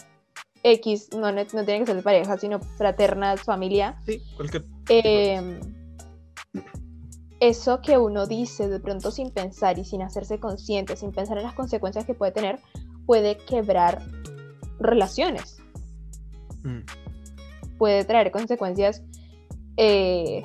[0.64, 3.96] X, no, no, tiene que ser de pareja, sino fraternas, familia.
[4.04, 4.64] Sí, cualquier.
[4.88, 5.60] Eh,
[7.38, 11.44] eso que uno dice de pronto sin pensar y sin hacerse consciente, sin pensar en
[11.44, 12.58] las consecuencias que puede tener,
[13.06, 14.02] puede quebrar
[14.80, 15.58] relaciones.
[16.64, 16.80] Mm.
[17.78, 19.02] Puede traer consecuencias
[19.76, 20.42] eh,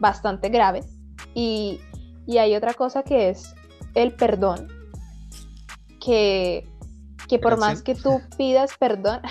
[0.00, 0.86] bastante graves.
[1.34, 1.80] Y,
[2.28, 3.54] y, hay otra cosa que es
[3.94, 4.68] el perdón,
[6.04, 6.68] que,
[7.28, 9.20] que por más que tú pidas perdón,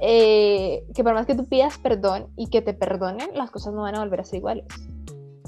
[0.00, 3.82] Eh, que por más que tú pidas perdón y que te perdonen, las cosas no
[3.82, 4.64] van a volver a ser iguales.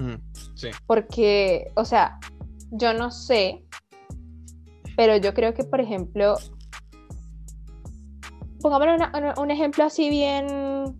[0.00, 0.16] Mm,
[0.56, 0.70] sí.
[0.88, 2.18] Porque, o sea,
[2.72, 3.64] yo no sé,
[4.96, 6.34] pero yo creo que, por ejemplo,
[8.60, 8.96] pongámosle
[9.38, 10.96] un ejemplo así bien,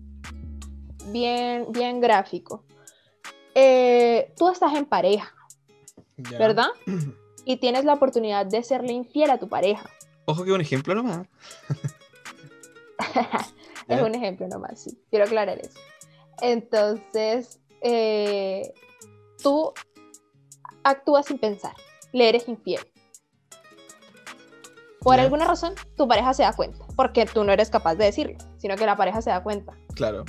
[1.11, 2.63] bien, bien gráfico.
[3.55, 5.33] Eh, tú estás en pareja,
[6.17, 6.67] ¿verdad?
[7.43, 9.89] Y tienes la oportunidad de serle infiel a tu pareja.
[10.25, 11.27] Ojo que un ejemplo nomás.
[13.87, 14.95] es un ejemplo nomás, sí.
[15.09, 15.79] Quiero aclarar eso.
[16.41, 18.73] Entonces, eh,
[19.41, 19.73] tú
[20.83, 21.73] actúas sin pensar,
[22.11, 22.81] le eres infiel.
[24.99, 28.37] Por alguna razón, tu pareja se da cuenta, porque tú no eres capaz de decirlo,
[28.57, 29.75] sino que la pareja se da cuenta.
[29.95, 30.25] Claro.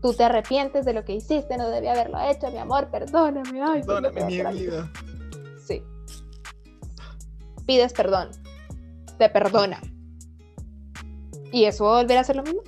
[0.00, 3.62] Tú te arrepientes de lo que hiciste, no debía haberlo hecho, mi amor, perdóname.
[3.62, 4.92] Ay, perdóname, mi vida.
[5.66, 5.82] Sí.
[7.66, 8.30] Pides perdón,
[9.18, 9.80] te perdona,
[11.52, 12.62] ¿Y eso va a volver a ser lo mismo?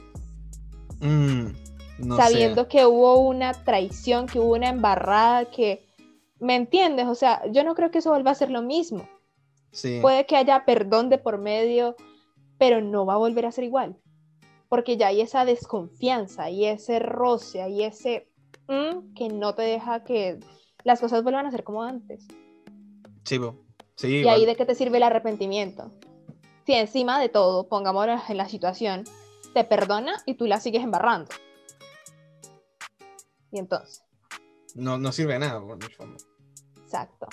[1.01, 5.87] Mm, Sabiendo que hubo una traición, que hubo una embarrada, que...
[6.39, 7.07] ¿Me entiendes?
[7.07, 9.07] O sea, yo no creo que eso vuelva a ser lo mismo.
[10.01, 11.97] Puede que haya perdón de por medio,
[12.59, 13.99] pero no va a volver a ser igual.
[14.71, 18.31] Porque ya hay esa desconfianza, y ese roce, y ese
[18.69, 20.41] mm, que no te deja que
[20.85, 22.27] las cosas vuelvan a ser como antes.
[23.25, 23.39] Sí,
[23.97, 24.23] sí.
[24.23, 25.93] Y ahí de qué te sirve el arrepentimiento
[26.71, 29.03] si encima de todo, pongámonos en la situación,
[29.55, 31.31] te perdona y tú la sigues embarrando.
[33.51, 34.05] Y entonces.
[34.77, 36.17] No, no sirve de nada, por fondo.
[36.77, 37.27] Exacto.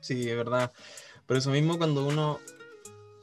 [0.00, 0.72] Sí, es verdad.
[1.26, 2.38] Por eso mismo, cuando uno.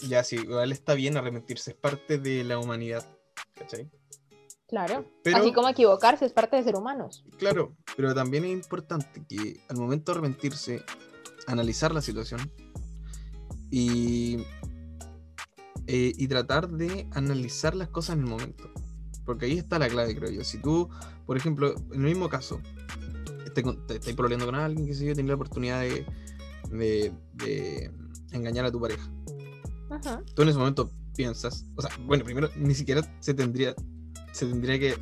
[0.08, 3.15] Ya, sí, igual está bien arrepentirse, es parte de la humanidad.
[3.56, 3.90] ¿Cachai?
[4.68, 5.06] Claro.
[5.34, 7.24] Así como equivocarse es parte de ser humanos.
[7.38, 10.84] Claro, pero también es importante que al momento de arrepentirse,
[11.48, 12.52] analizar la situación
[13.70, 14.44] y
[15.88, 18.72] eh, y tratar de analizar las cosas en el momento.
[19.24, 20.44] Porque ahí está la clave, creo yo.
[20.44, 20.90] Si tú,
[21.26, 22.60] por ejemplo, en el mismo caso,
[23.54, 26.06] te, te estás problemando con alguien, que sé yo, tienes la oportunidad de,
[26.72, 27.92] de,
[28.32, 29.08] engañar a tu pareja.
[30.34, 33.74] Tú en ese momento piensas, o sea, bueno, primero ni siquiera se tendría,
[34.32, 34.96] se tendría que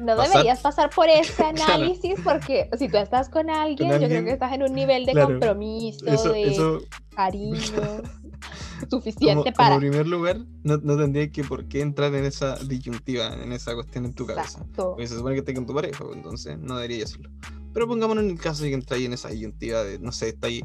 [0.00, 4.32] no deberías pasar por ese análisis porque si tú estás con alguien, yo creo que
[4.32, 8.02] estás en un nivel de compromiso, de cariño
[8.90, 9.74] suficiente para.
[9.74, 13.74] En primer lugar, no, no tendrías que por qué entrar en esa disyuntiva, en esa
[13.74, 14.64] cuestión en tu cabeza.
[14.74, 17.30] Porque se supone que estás con tu pareja, pues, entonces no debería hacerlo.
[17.72, 20.46] Pero pongámonos en el caso de que entras en esa disyuntiva de, no sé, está
[20.46, 20.64] ahí,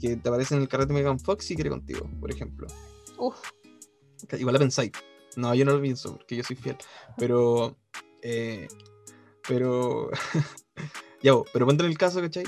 [0.00, 2.66] que te aparece en el carrete Megan Fox y quiere contigo, por ejemplo.
[3.18, 3.36] Uf.
[4.38, 4.92] Igual la pensáis.
[5.36, 6.76] No, yo no lo pienso porque yo soy fiel.
[7.16, 7.76] Pero.
[8.22, 8.68] Eh,
[9.46, 10.10] pero.
[11.22, 12.44] ya, pero ponte en el caso, ¿cachai?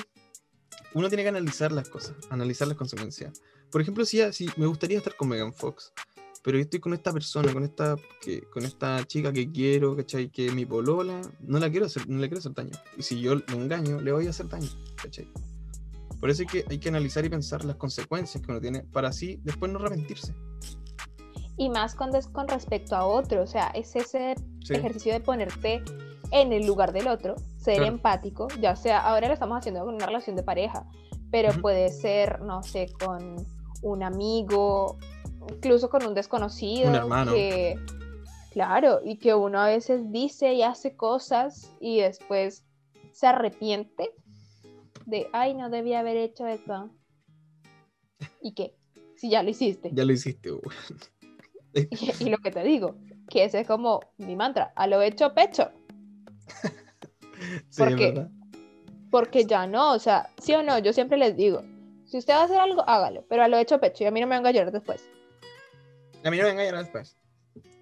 [0.94, 3.42] Uno tiene que analizar las cosas, analizar las consecuencias.
[3.70, 5.92] Por ejemplo, si, si me gustaría estar con Megan Fox,
[6.42, 10.30] pero yo estoy con esta persona, con esta, que, con esta chica que quiero, ¿cachai?
[10.30, 12.72] Que es mi polola, no la quiero hacer, no le quiero hacer daño.
[12.96, 15.30] Y si yo le engaño, le voy a hacer daño, ¿cachai?
[16.20, 19.08] Por eso hay que, hay que analizar y pensar las consecuencias que uno tiene para
[19.08, 20.34] así después no arrepentirse.
[21.58, 24.36] Y más cuando es con respecto a otro, o sea, es ese
[24.70, 25.82] ejercicio de ponerte
[26.30, 30.06] en el lugar del otro, ser empático, ya sea, ahora lo estamos haciendo con una
[30.06, 30.86] relación de pareja,
[31.30, 33.44] pero puede ser, no sé, con
[33.82, 34.98] un amigo,
[35.50, 36.90] incluso con un desconocido.
[36.90, 37.32] Un hermano.
[37.32, 37.76] Que,
[38.52, 42.64] claro, y que uno a veces dice y hace cosas y después
[43.12, 44.12] se arrepiente
[45.06, 46.90] de, ay, no debía haber hecho eso.
[48.40, 48.76] ¿Y qué?
[49.16, 49.90] Si ya lo hiciste.
[49.92, 50.50] Ya lo hiciste.
[51.74, 52.96] y, y, lo que te digo,
[53.28, 55.70] que ese es como mi mantra, a lo hecho pecho.
[57.68, 58.26] sí, porque,
[59.10, 61.62] porque ya no, o sea, sí o no, yo siempre les digo,
[62.06, 64.20] si usted va a hacer algo, hágalo, pero a lo hecho pecho y a mí
[64.20, 65.08] no me venga a llorar después.
[66.24, 67.18] A mí no me venga a llorar después.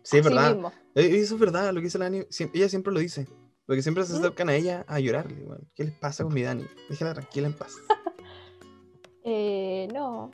[0.03, 0.57] Sí, es verdad.
[0.95, 2.25] Eh, eso es verdad, lo que dice la Dani.
[2.53, 3.27] Ella siempre lo dice.
[3.67, 5.45] Porque siempre se acercan a ella a llorarle.
[5.75, 6.65] ¿Qué les pasa con mi Dani?
[6.89, 7.75] Déjala tranquila en paz.
[9.25, 10.31] eh, no,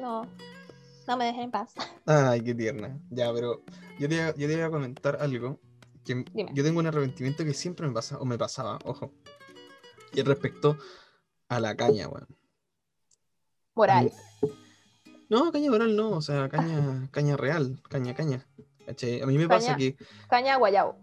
[0.00, 0.26] no.
[1.06, 1.74] No me dejen en paz.
[2.06, 2.98] Ay, qué tierna.
[3.10, 3.62] Ya, pero
[3.98, 5.60] yo te, yo te iba a comentar algo.
[6.04, 9.12] Que yo tengo un arrepentimiento que siempre me pasa, o me pasaba, ojo.
[10.12, 10.76] Y respecto
[11.48, 12.26] a la caña, weón.
[13.74, 14.12] Moral.
[15.28, 18.46] No, caña moral no, o sea, caña, caña real, caña, caña.
[18.86, 19.96] A mí me pasa que.
[20.28, 20.98] Caña guayabo.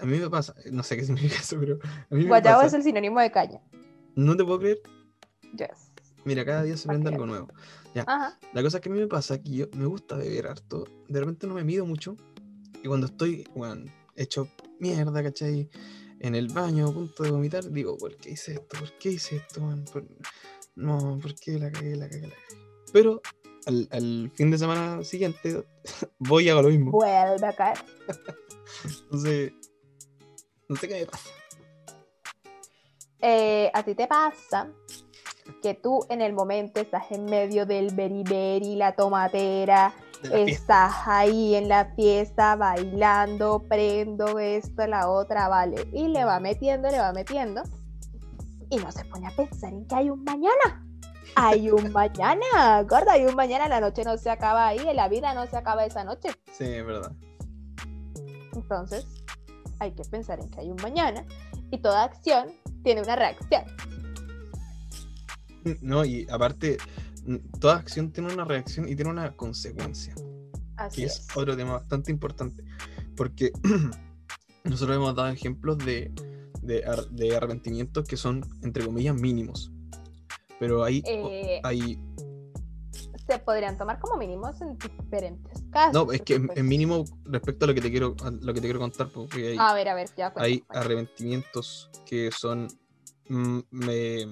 [0.00, 1.78] A mí me pasa, no sé qué significa eso, pero.
[2.10, 3.60] A mí guayabo es el sinónimo de caña.
[4.14, 4.80] No te puedo creer.
[5.56, 5.92] Yes.
[6.24, 7.48] Mira, cada día se vende algo nuevo.
[8.06, 8.38] Ya.
[8.52, 10.84] La cosa que a mí me pasa es que yo me gusta beber harto.
[11.08, 12.16] De repente no me mido mucho.
[12.82, 15.68] Y cuando estoy, bueno, hecho mierda, ¿cachai?
[16.20, 18.78] En el baño, a punto de vomitar, digo, ¿por qué hice esto?
[18.78, 19.84] ¿Por qué hice esto, man?
[20.74, 22.62] No, ¿por qué la cagué, la cagué, la cagué?
[22.92, 23.20] Pero
[23.66, 25.64] al, fin de semana siguiente
[26.18, 26.90] voy a hago lo mismo.
[26.90, 27.78] Vuelve a caer.
[29.02, 29.52] Entonces,
[30.68, 31.30] no sé qué me pasa.
[33.20, 34.72] Eh, a ti te pasa
[35.62, 39.94] que tú en el momento estás en medio del beriberi, la tomatera,
[40.32, 46.88] estás ahí en la fiesta bailando, prendo esto, la otra, vale, y le va metiendo,
[46.88, 47.62] le va metiendo,
[48.70, 50.84] y no se pone a pensar en que hay un mañana.
[51.34, 55.34] Hay un mañana, gorda, hay un mañana, la noche no se acaba ahí, la vida
[55.34, 56.30] no se acaba esa noche.
[56.52, 57.12] Sí, es verdad.
[58.54, 59.06] Entonces,
[59.78, 61.24] hay que pensar en que hay un mañana
[61.70, 62.48] y toda acción
[62.82, 63.64] tiene una reacción.
[65.82, 66.78] No, y aparte,
[67.60, 70.14] toda acción tiene una reacción y tiene una consecuencia.
[70.76, 72.64] Así y es, otro tema bastante importante,
[73.16, 73.52] porque
[74.64, 76.12] nosotros hemos dado ejemplos de,
[76.62, 79.72] de, arrepentimientos que son, entre comillas, mínimos.
[80.60, 82.00] Pero hay, eh, hay...
[83.26, 85.92] Se podrían tomar como mínimos en diferentes casos.
[85.92, 88.66] No, es que es pues mínimo respecto a lo que te quiero, lo que te
[88.66, 92.68] quiero contar, porque hay, a ver, a ver, ya, hay arrepentimientos que son...
[93.28, 94.26] Mm, me,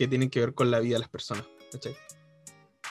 [0.00, 1.44] que tienen que ver con la vida de las personas.
[1.70, 1.94] ¿cachai?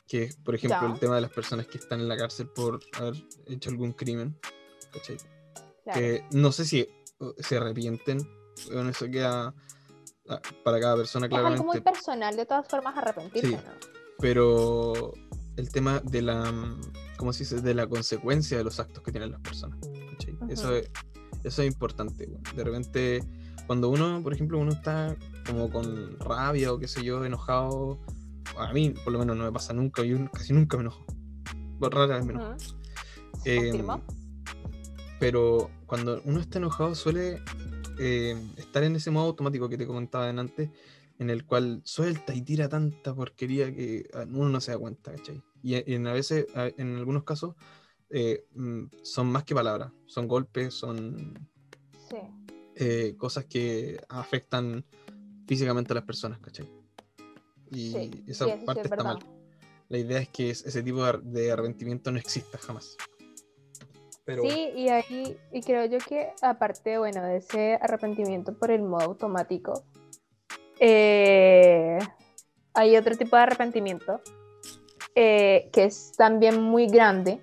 [0.08, 3.16] Que, por ejemplo, el tema de las personas que están en la cárcel por haber
[3.48, 4.40] hecho algún crimen.
[4.94, 5.18] ¿cachai?
[5.92, 8.20] Que no sé si uh, se arrepienten,
[8.72, 9.56] bueno, eso queda
[10.30, 11.56] ah, para cada persona claramente.
[11.56, 13.72] Es algo muy personal, de todas formas, arrepentirse, ¿no?
[14.20, 15.12] Pero
[15.56, 16.78] el tema de la,
[17.18, 17.60] ¿cómo se dice?
[17.62, 19.80] De la consecuencia de los actos que tienen las personas.
[20.48, 20.92] eso, es,
[21.44, 22.30] eso es importante.
[22.56, 23.24] De repente,
[23.66, 25.18] cuando uno, por ejemplo, uno está
[25.50, 28.00] como con rabia o qué sé yo, enojado.
[28.58, 30.04] A mí, por lo menos, no me pasa nunca.
[30.04, 31.06] Yo casi nunca me enojo.
[31.82, 32.56] Rara vez me enojo.
[33.46, 33.86] Em,
[35.20, 37.42] pero cuando uno está enojado suele
[38.00, 40.70] eh, estar en ese modo automático que te comentaba antes,
[41.20, 45.12] en el cual suelta y tira tanta porquería que ah, uno no se da cuenta,
[45.14, 45.44] ¿cachai?
[45.62, 47.56] Y, en, a veces, en algunos casos,
[48.10, 51.50] eh, mm, son más que palabras, son golpes, son
[52.76, 54.86] eh, cosas que afectan
[55.50, 56.70] físicamente a las personas, ¿cachai?
[57.72, 59.18] Y esa parte está mal.
[59.88, 62.96] La idea es que ese tipo de arrepentimiento no exista jamás.
[64.26, 64.44] Pero...
[64.44, 69.06] Sí, y ahí, y creo yo que aparte, bueno, de ese arrepentimiento por el modo
[69.06, 69.84] automático,
[70.80, 71.98] eh,
[72.76, 74.22] hay otro tipo de arrepentimiento
[75.16, 77.42] eh, que es también muy grande,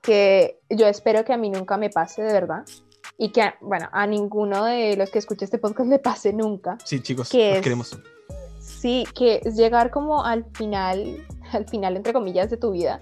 [0.00, 2.64] que yo espero que a mí nunca me pase de verdad,
[3.18, 6.78] y que, bueno, a ninguno de los que escuche este podcast le pase nunca.
[6.84, 7.96] Sí, chicos, que queremos.
[8.58, 13.00] Sí, que es llegar como al final, al final, entre comillas, de tu vida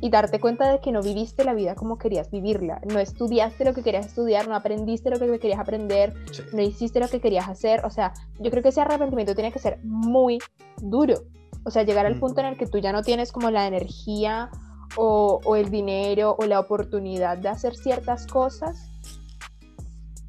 [0.00, 3.72] y darte cuenta de que no viviste la vida como querías vivirla, no estudiaste lo
[3.72, 6.12] que querías estudiar, no aprendiste lo que querías aprender,
[6.52, 9.58] no hiciste lo que querías hacer, o sea, yo creo que ese arrepentimiento tiene que
[9.58, 10.38] ser muy
[10.82, 11.22] duro,
[11.64, 14.50] o sea, llegar al punto en el que tú ya no tienes como la energía
[14.96, 18.90] o, o el dinero o la oportunidad de hacer ciertas cosas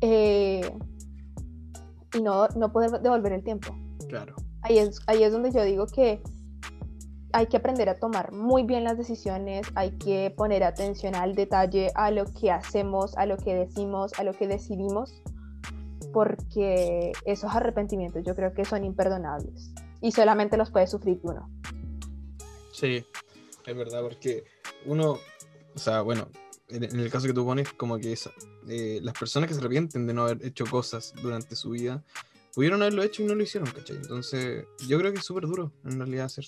[0.01, 0.71] eh,
[2.13, 3.75] y no, no poder devolver el tiempo.
[4.07, 4.35] Claro.
[4.61, 6.21] Ahí es, ahí es donde yo digo que
[7.33, 11.91] hay que aprender a tomar muy bien las decisiones, hay que poner atención al detalle,
[11.95, 15.21] a lo que hacemos, a lo que decimos, a lo que decidimos,
[16.13, 21.49] porque esos arrepentimientos yo creo que son imperdonables y solamente los puede sufrir uno.
[22.71, 23.05] Sí,
[23.65, 24.45] es verdad, porque
[24.85, 25.17] uno,
[25.75, 26.27] o sea, bueno,
[26.69, 28.13] en, el caso que tú pones, como que
[28.69, 32.03] eh, las personas que se arrepienten de no haber hecho cosas durante su vida,
[32.53, 33.97] pudieron haberlo hecho y no lo hicieron, ¿cachai?
[33.97, 36.45] Entonces, yo creo que es súper duro, en realidad, hacer,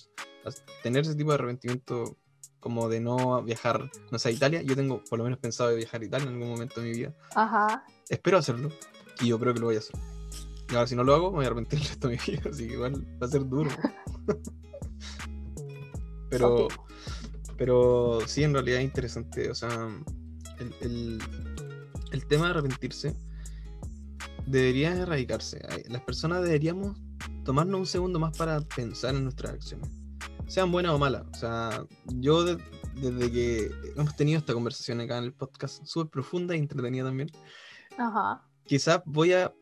[0.82, 2.18] tener ese tipo de arrepentimiento
[2.60, 4.62] como de no viajar, no sé, a Italia.
[4.62, 6.98] Yo tengo por lo menos pensado de viajar a Italia en algún momento de mi
[6.98, 7.14] vida.
[7.36, 7.86] Ajá.
[8.10, 8.70] Espero hacerlo
[9.22, 9.96] y yo creo que lo voy a hacer.
[10.70, 12.42] Y ahora si no lo hago, me voy a arrepentir el resto de mi vida,
[12.52, 13.70] así que igual va a ser duro.
[16.30, 16.68] pero,
[17.58, 19.70] pero sí, en realidad es interesante, o sea,
[20.60, 21.49] el, el
[22.28, 23.16] tema de arrepentirse
[24.46, 25.62] debería erradicarse.
[25.88, 26.98] Las personas deberíamos
[27.46, 29.90] tomarnos un segundo más para pensar en nuestras acciones,
[30.48, 31.26] sean buenas o malas.
[31.32, 36.56] O sea, yo desde que hemos tenido esta conversación acá en el podcast, súper profunda
[36.56, 37.30] y entretenida también,
[37.98, 38.44] Ajá.
[38.66, 39.54] quizás voy a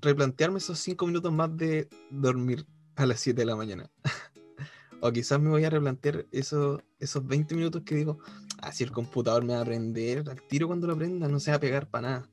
[0.00, 2.66] replantearme esos cinco minutos más de dormir
[2.96, 3.90] a las 7 de la mañana.
[5.00, 8.18] o quizás me voy a replantear esos, esos 20 minutos que digo,
[8.62, 11.56] así el computador me va a prender, al tiro cuando lo prenda no se va
[11.56, 12.28] a pegar para nada.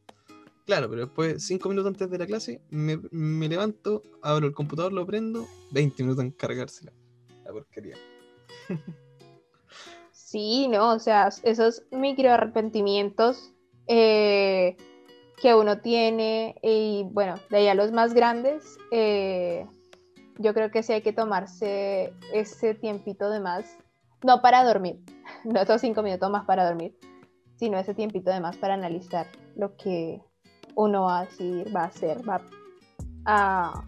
[0.66, 4.94] Claro, pero después, cinco minutos antes de la clase, me, me, levanto, abro el computador,
[4.94, 6.92] lo prendo, 20 minutos en cargársela.
[7.44, 7.96] La porquería.
[10.36, 13.54] Sí, no, o sea, esos micro arrepentimientos
[13.88, 14.76] eh,
[15.42, 19.66] que uno tiene, y bueno, de allá los más grandes, eh,
[20.38, 23.78] yo creo que sí hay que tomarse ese tiempito de más,
[24.26, 25.00] no para dormir,
[25.46, 26.98] no esos cinco minutos más para dormir,
[27.58, 30.22] sino ese tiempito de más para analizar lo que
[30.76, 32.42] uno va a decidir, va a hacer, va
[33.26, 33.86] a,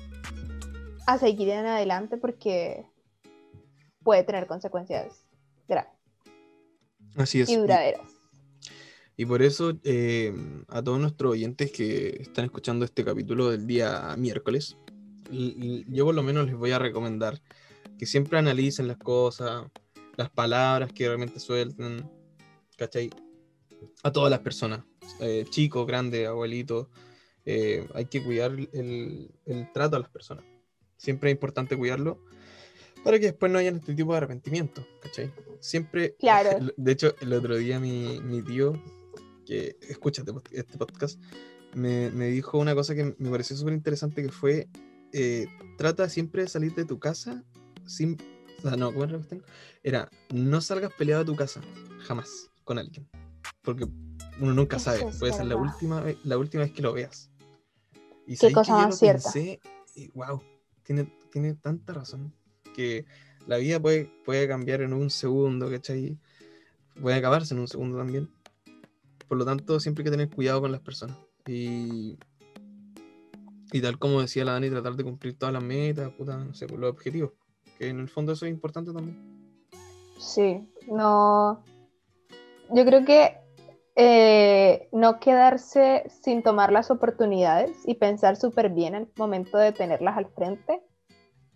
[1.08, 2.86] a seguir en adelante porque
[4.04, 5.28] puede tener consecuencias
[5.68, 5.92] graves.
[7.16, 7.50] Así es.
[7.50, 8.18] Y duraderas.
[9.18, 10.34] Y por eso eh,
[10.68, 14.78] a todos nuestros oyentes que están escuchando este capítulo del día miércoles,
[15.32, 17.42] yo por lo menos les voy a recomendar
[17.98, 19.66] que siempre analicen las cosas,
[20.18, 22.10] las palabras que realmente suelten,
[22.76, 23.10] ¿cachai?
[24.04, 24.84] A todas las personas,
[25.22, 26.88] eh, chicos, grandes, abuelitos,
[27.46, 29.32] eh, hay que cuidar el,
[29.74, 30.44] trato a las personas.
[30.98, 32.20] Siempre es importante cuidarlo
[33.04, 35.32] para que después no haya este tipo de arrepentimiento, ¿cachai?
[35.60, 36.50] Siempre, claro.
[36.76, 38.74] de hecho, el otro día mi, mi tío,
[39.46, 41.22] que escucha este, este podcast,
[41.76, 44.68] me, me, dijo una cosa que me pareció súper interesante, que fue,
[45.14, 45.46] eh,
[45.78, 47.44] trata siempre de salir de tu casa
[47.86, 48.18] sin...
[48.60, 49.20] O sea, no, ¿cómo era
[49.84, 51.62] Era, no salgas peleado de tu casa,
[52.00, 53.08] jamás, con alguien.
[53.62, 53.86] Porque
[54.40, 57.30] uno nunca sabe, puede ser la última, la última vez que lo veas.
[58.26, 59.30] Y Qué cosa más cierta.
[59.96, 60.42] y, wow,
[60.84, 62.34] tiene, tiene tanta razón
[62.76, 63.06] que
[63.48, 66.18] la vida puede, puede cambiar en un segundo, ¿cachai?
[67.02, 68.30] Puede acabarse en un segundo también.
[69.28, 71.18] Por lo tanto, siempre hay que tener cuidado con las personas.
[71.46, 72.18] Y,
[73.72, 76.68] y tal como decía la Dani, tratar de cumplir todas las metas, puta, no sé,
[76.68, 77.32] los objetivos.
[77.78, 79.18] Que en el fondo eso es importante también.
[80.18, 81.64] Sí, no.
[82.72, 83.38] Yo creo que
[83.96, 90.18] eh, no quedarse sin tomar las oportunidades y pensar súper bien al momento de tenerlas
[90.18, 90.82] al frente.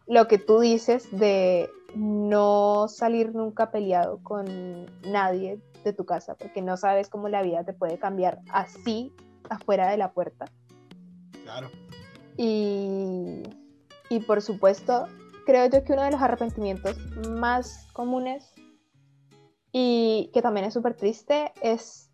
[0.08, 6.62] Lo que tú dices de no salir nunca peleado con nadie de tu casa, porque
[6.62, 9.14] no sabes cómo la vida te puede cambiar así
[9.50, 10.46] afuera de la puerta.
[11.44, 11.70] Claro.
[12.38, 13.44] Y,
[14.10, 15.08] y por supuesto,
[15.46, 16.98] creo yo que uno de los arrepentimientos
[17.30, 18.54] más comunes
[19.72, 22.10] y que también es súper triste es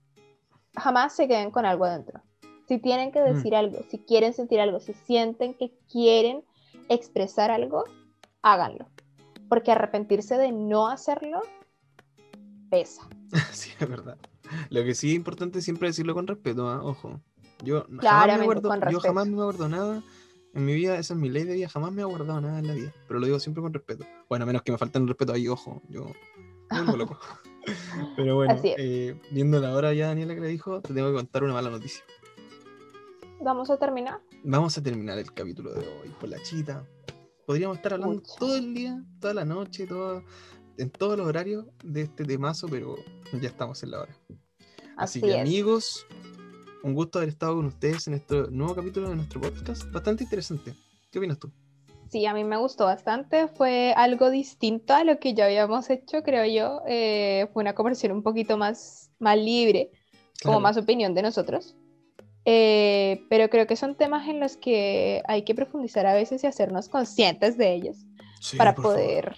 [0.76, 2.22] jamás se queden con algo adentro.
[2.68, 6.44] Si tienen que decir algo, si quieren sentir algo, si sienten que quieren
[6.90, 7.86] expresar algo,
[8.42, 8.90] háganlo.
[9.48, 11.42] Porque arrepentirse de no hacerlo
[12.70, 13.08] pesa.
[13.52, 14.18] Sí, es verdad.
[14.70, 16.82] Lo que sí es importante es siempre decirlo con respeto, ¿ah?
[16.84, 17.22] ojo.
[17.64, 20.04] Yo jamás, me acuerdo, yo jamás me acuerdo nada
[20.58, 22.66] en mi vida, esa es mi ley de vida, jamás me he guardado nada en
[22.66, 24.06] la vida, pero lo digo siempre con respeto.
[24.28, 26.12] Bueno, a menos que me falten el respeto ahí, ojo, yo
[26.72, 27.20] me loco.
[28.16, 31.44] Pero bueno, eh, viendo la hora ya, Daniela, que le dijo, te tengo que contar
[31.44, 32.02] una mala noticia.
[33.42, 34.22] ¿Vamos a terminar?
[34.46, 36.88] Vamos a terminar el capítulo de hoy por la chita.
[37.46, 40.24] Podríamos estar hablando todo el día, toda la noche, todo,
[40.78, 42.96] en todos los horarios de este temazo, pero
[43.34, 44.18] ya estamos en la hora.
[44.96, 46.08] Así, que amigos,
[46.84, 49.92] un gusto haber estado con ustedes en este nuevo capítulo de nuestro podcast.
[49.92, 50.74] Bastante interesante.
[51.12, 51.52] ¿Qué opinas tú?
[52.10, 53.48] Sí, a mí me gustó bastante.
[53.48, 56.82] Fue algo distinto a lo que ya habíamos hecho, creo yo.
[56.88, 59.92] Eh, fue una conversación un poquito más, más libre,
[60.42, 61.76] como más opinión de nosotros.
[62.46, 66.48] Eh, pero creo que son temas en los que hay que profundizar a veces y
[66.48, 67.98] hacernos conscientes de ellos
[68.56, 69.36] para poder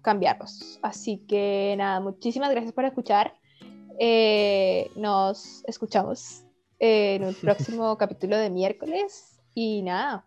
[0.00, 0.78] cambiarlos.
[0.82, 3.34] Así que nada, muchísimas gracias por escuchar.
[3.98, 6.44] Eh, nos escuchamos
[6.84, 10.26] en un próximo capítulo de miércoles y nada,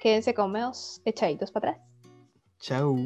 [0.00, 1.86] Quédense con menos echaditos para atrás.
[2.58, 2.96] Chao.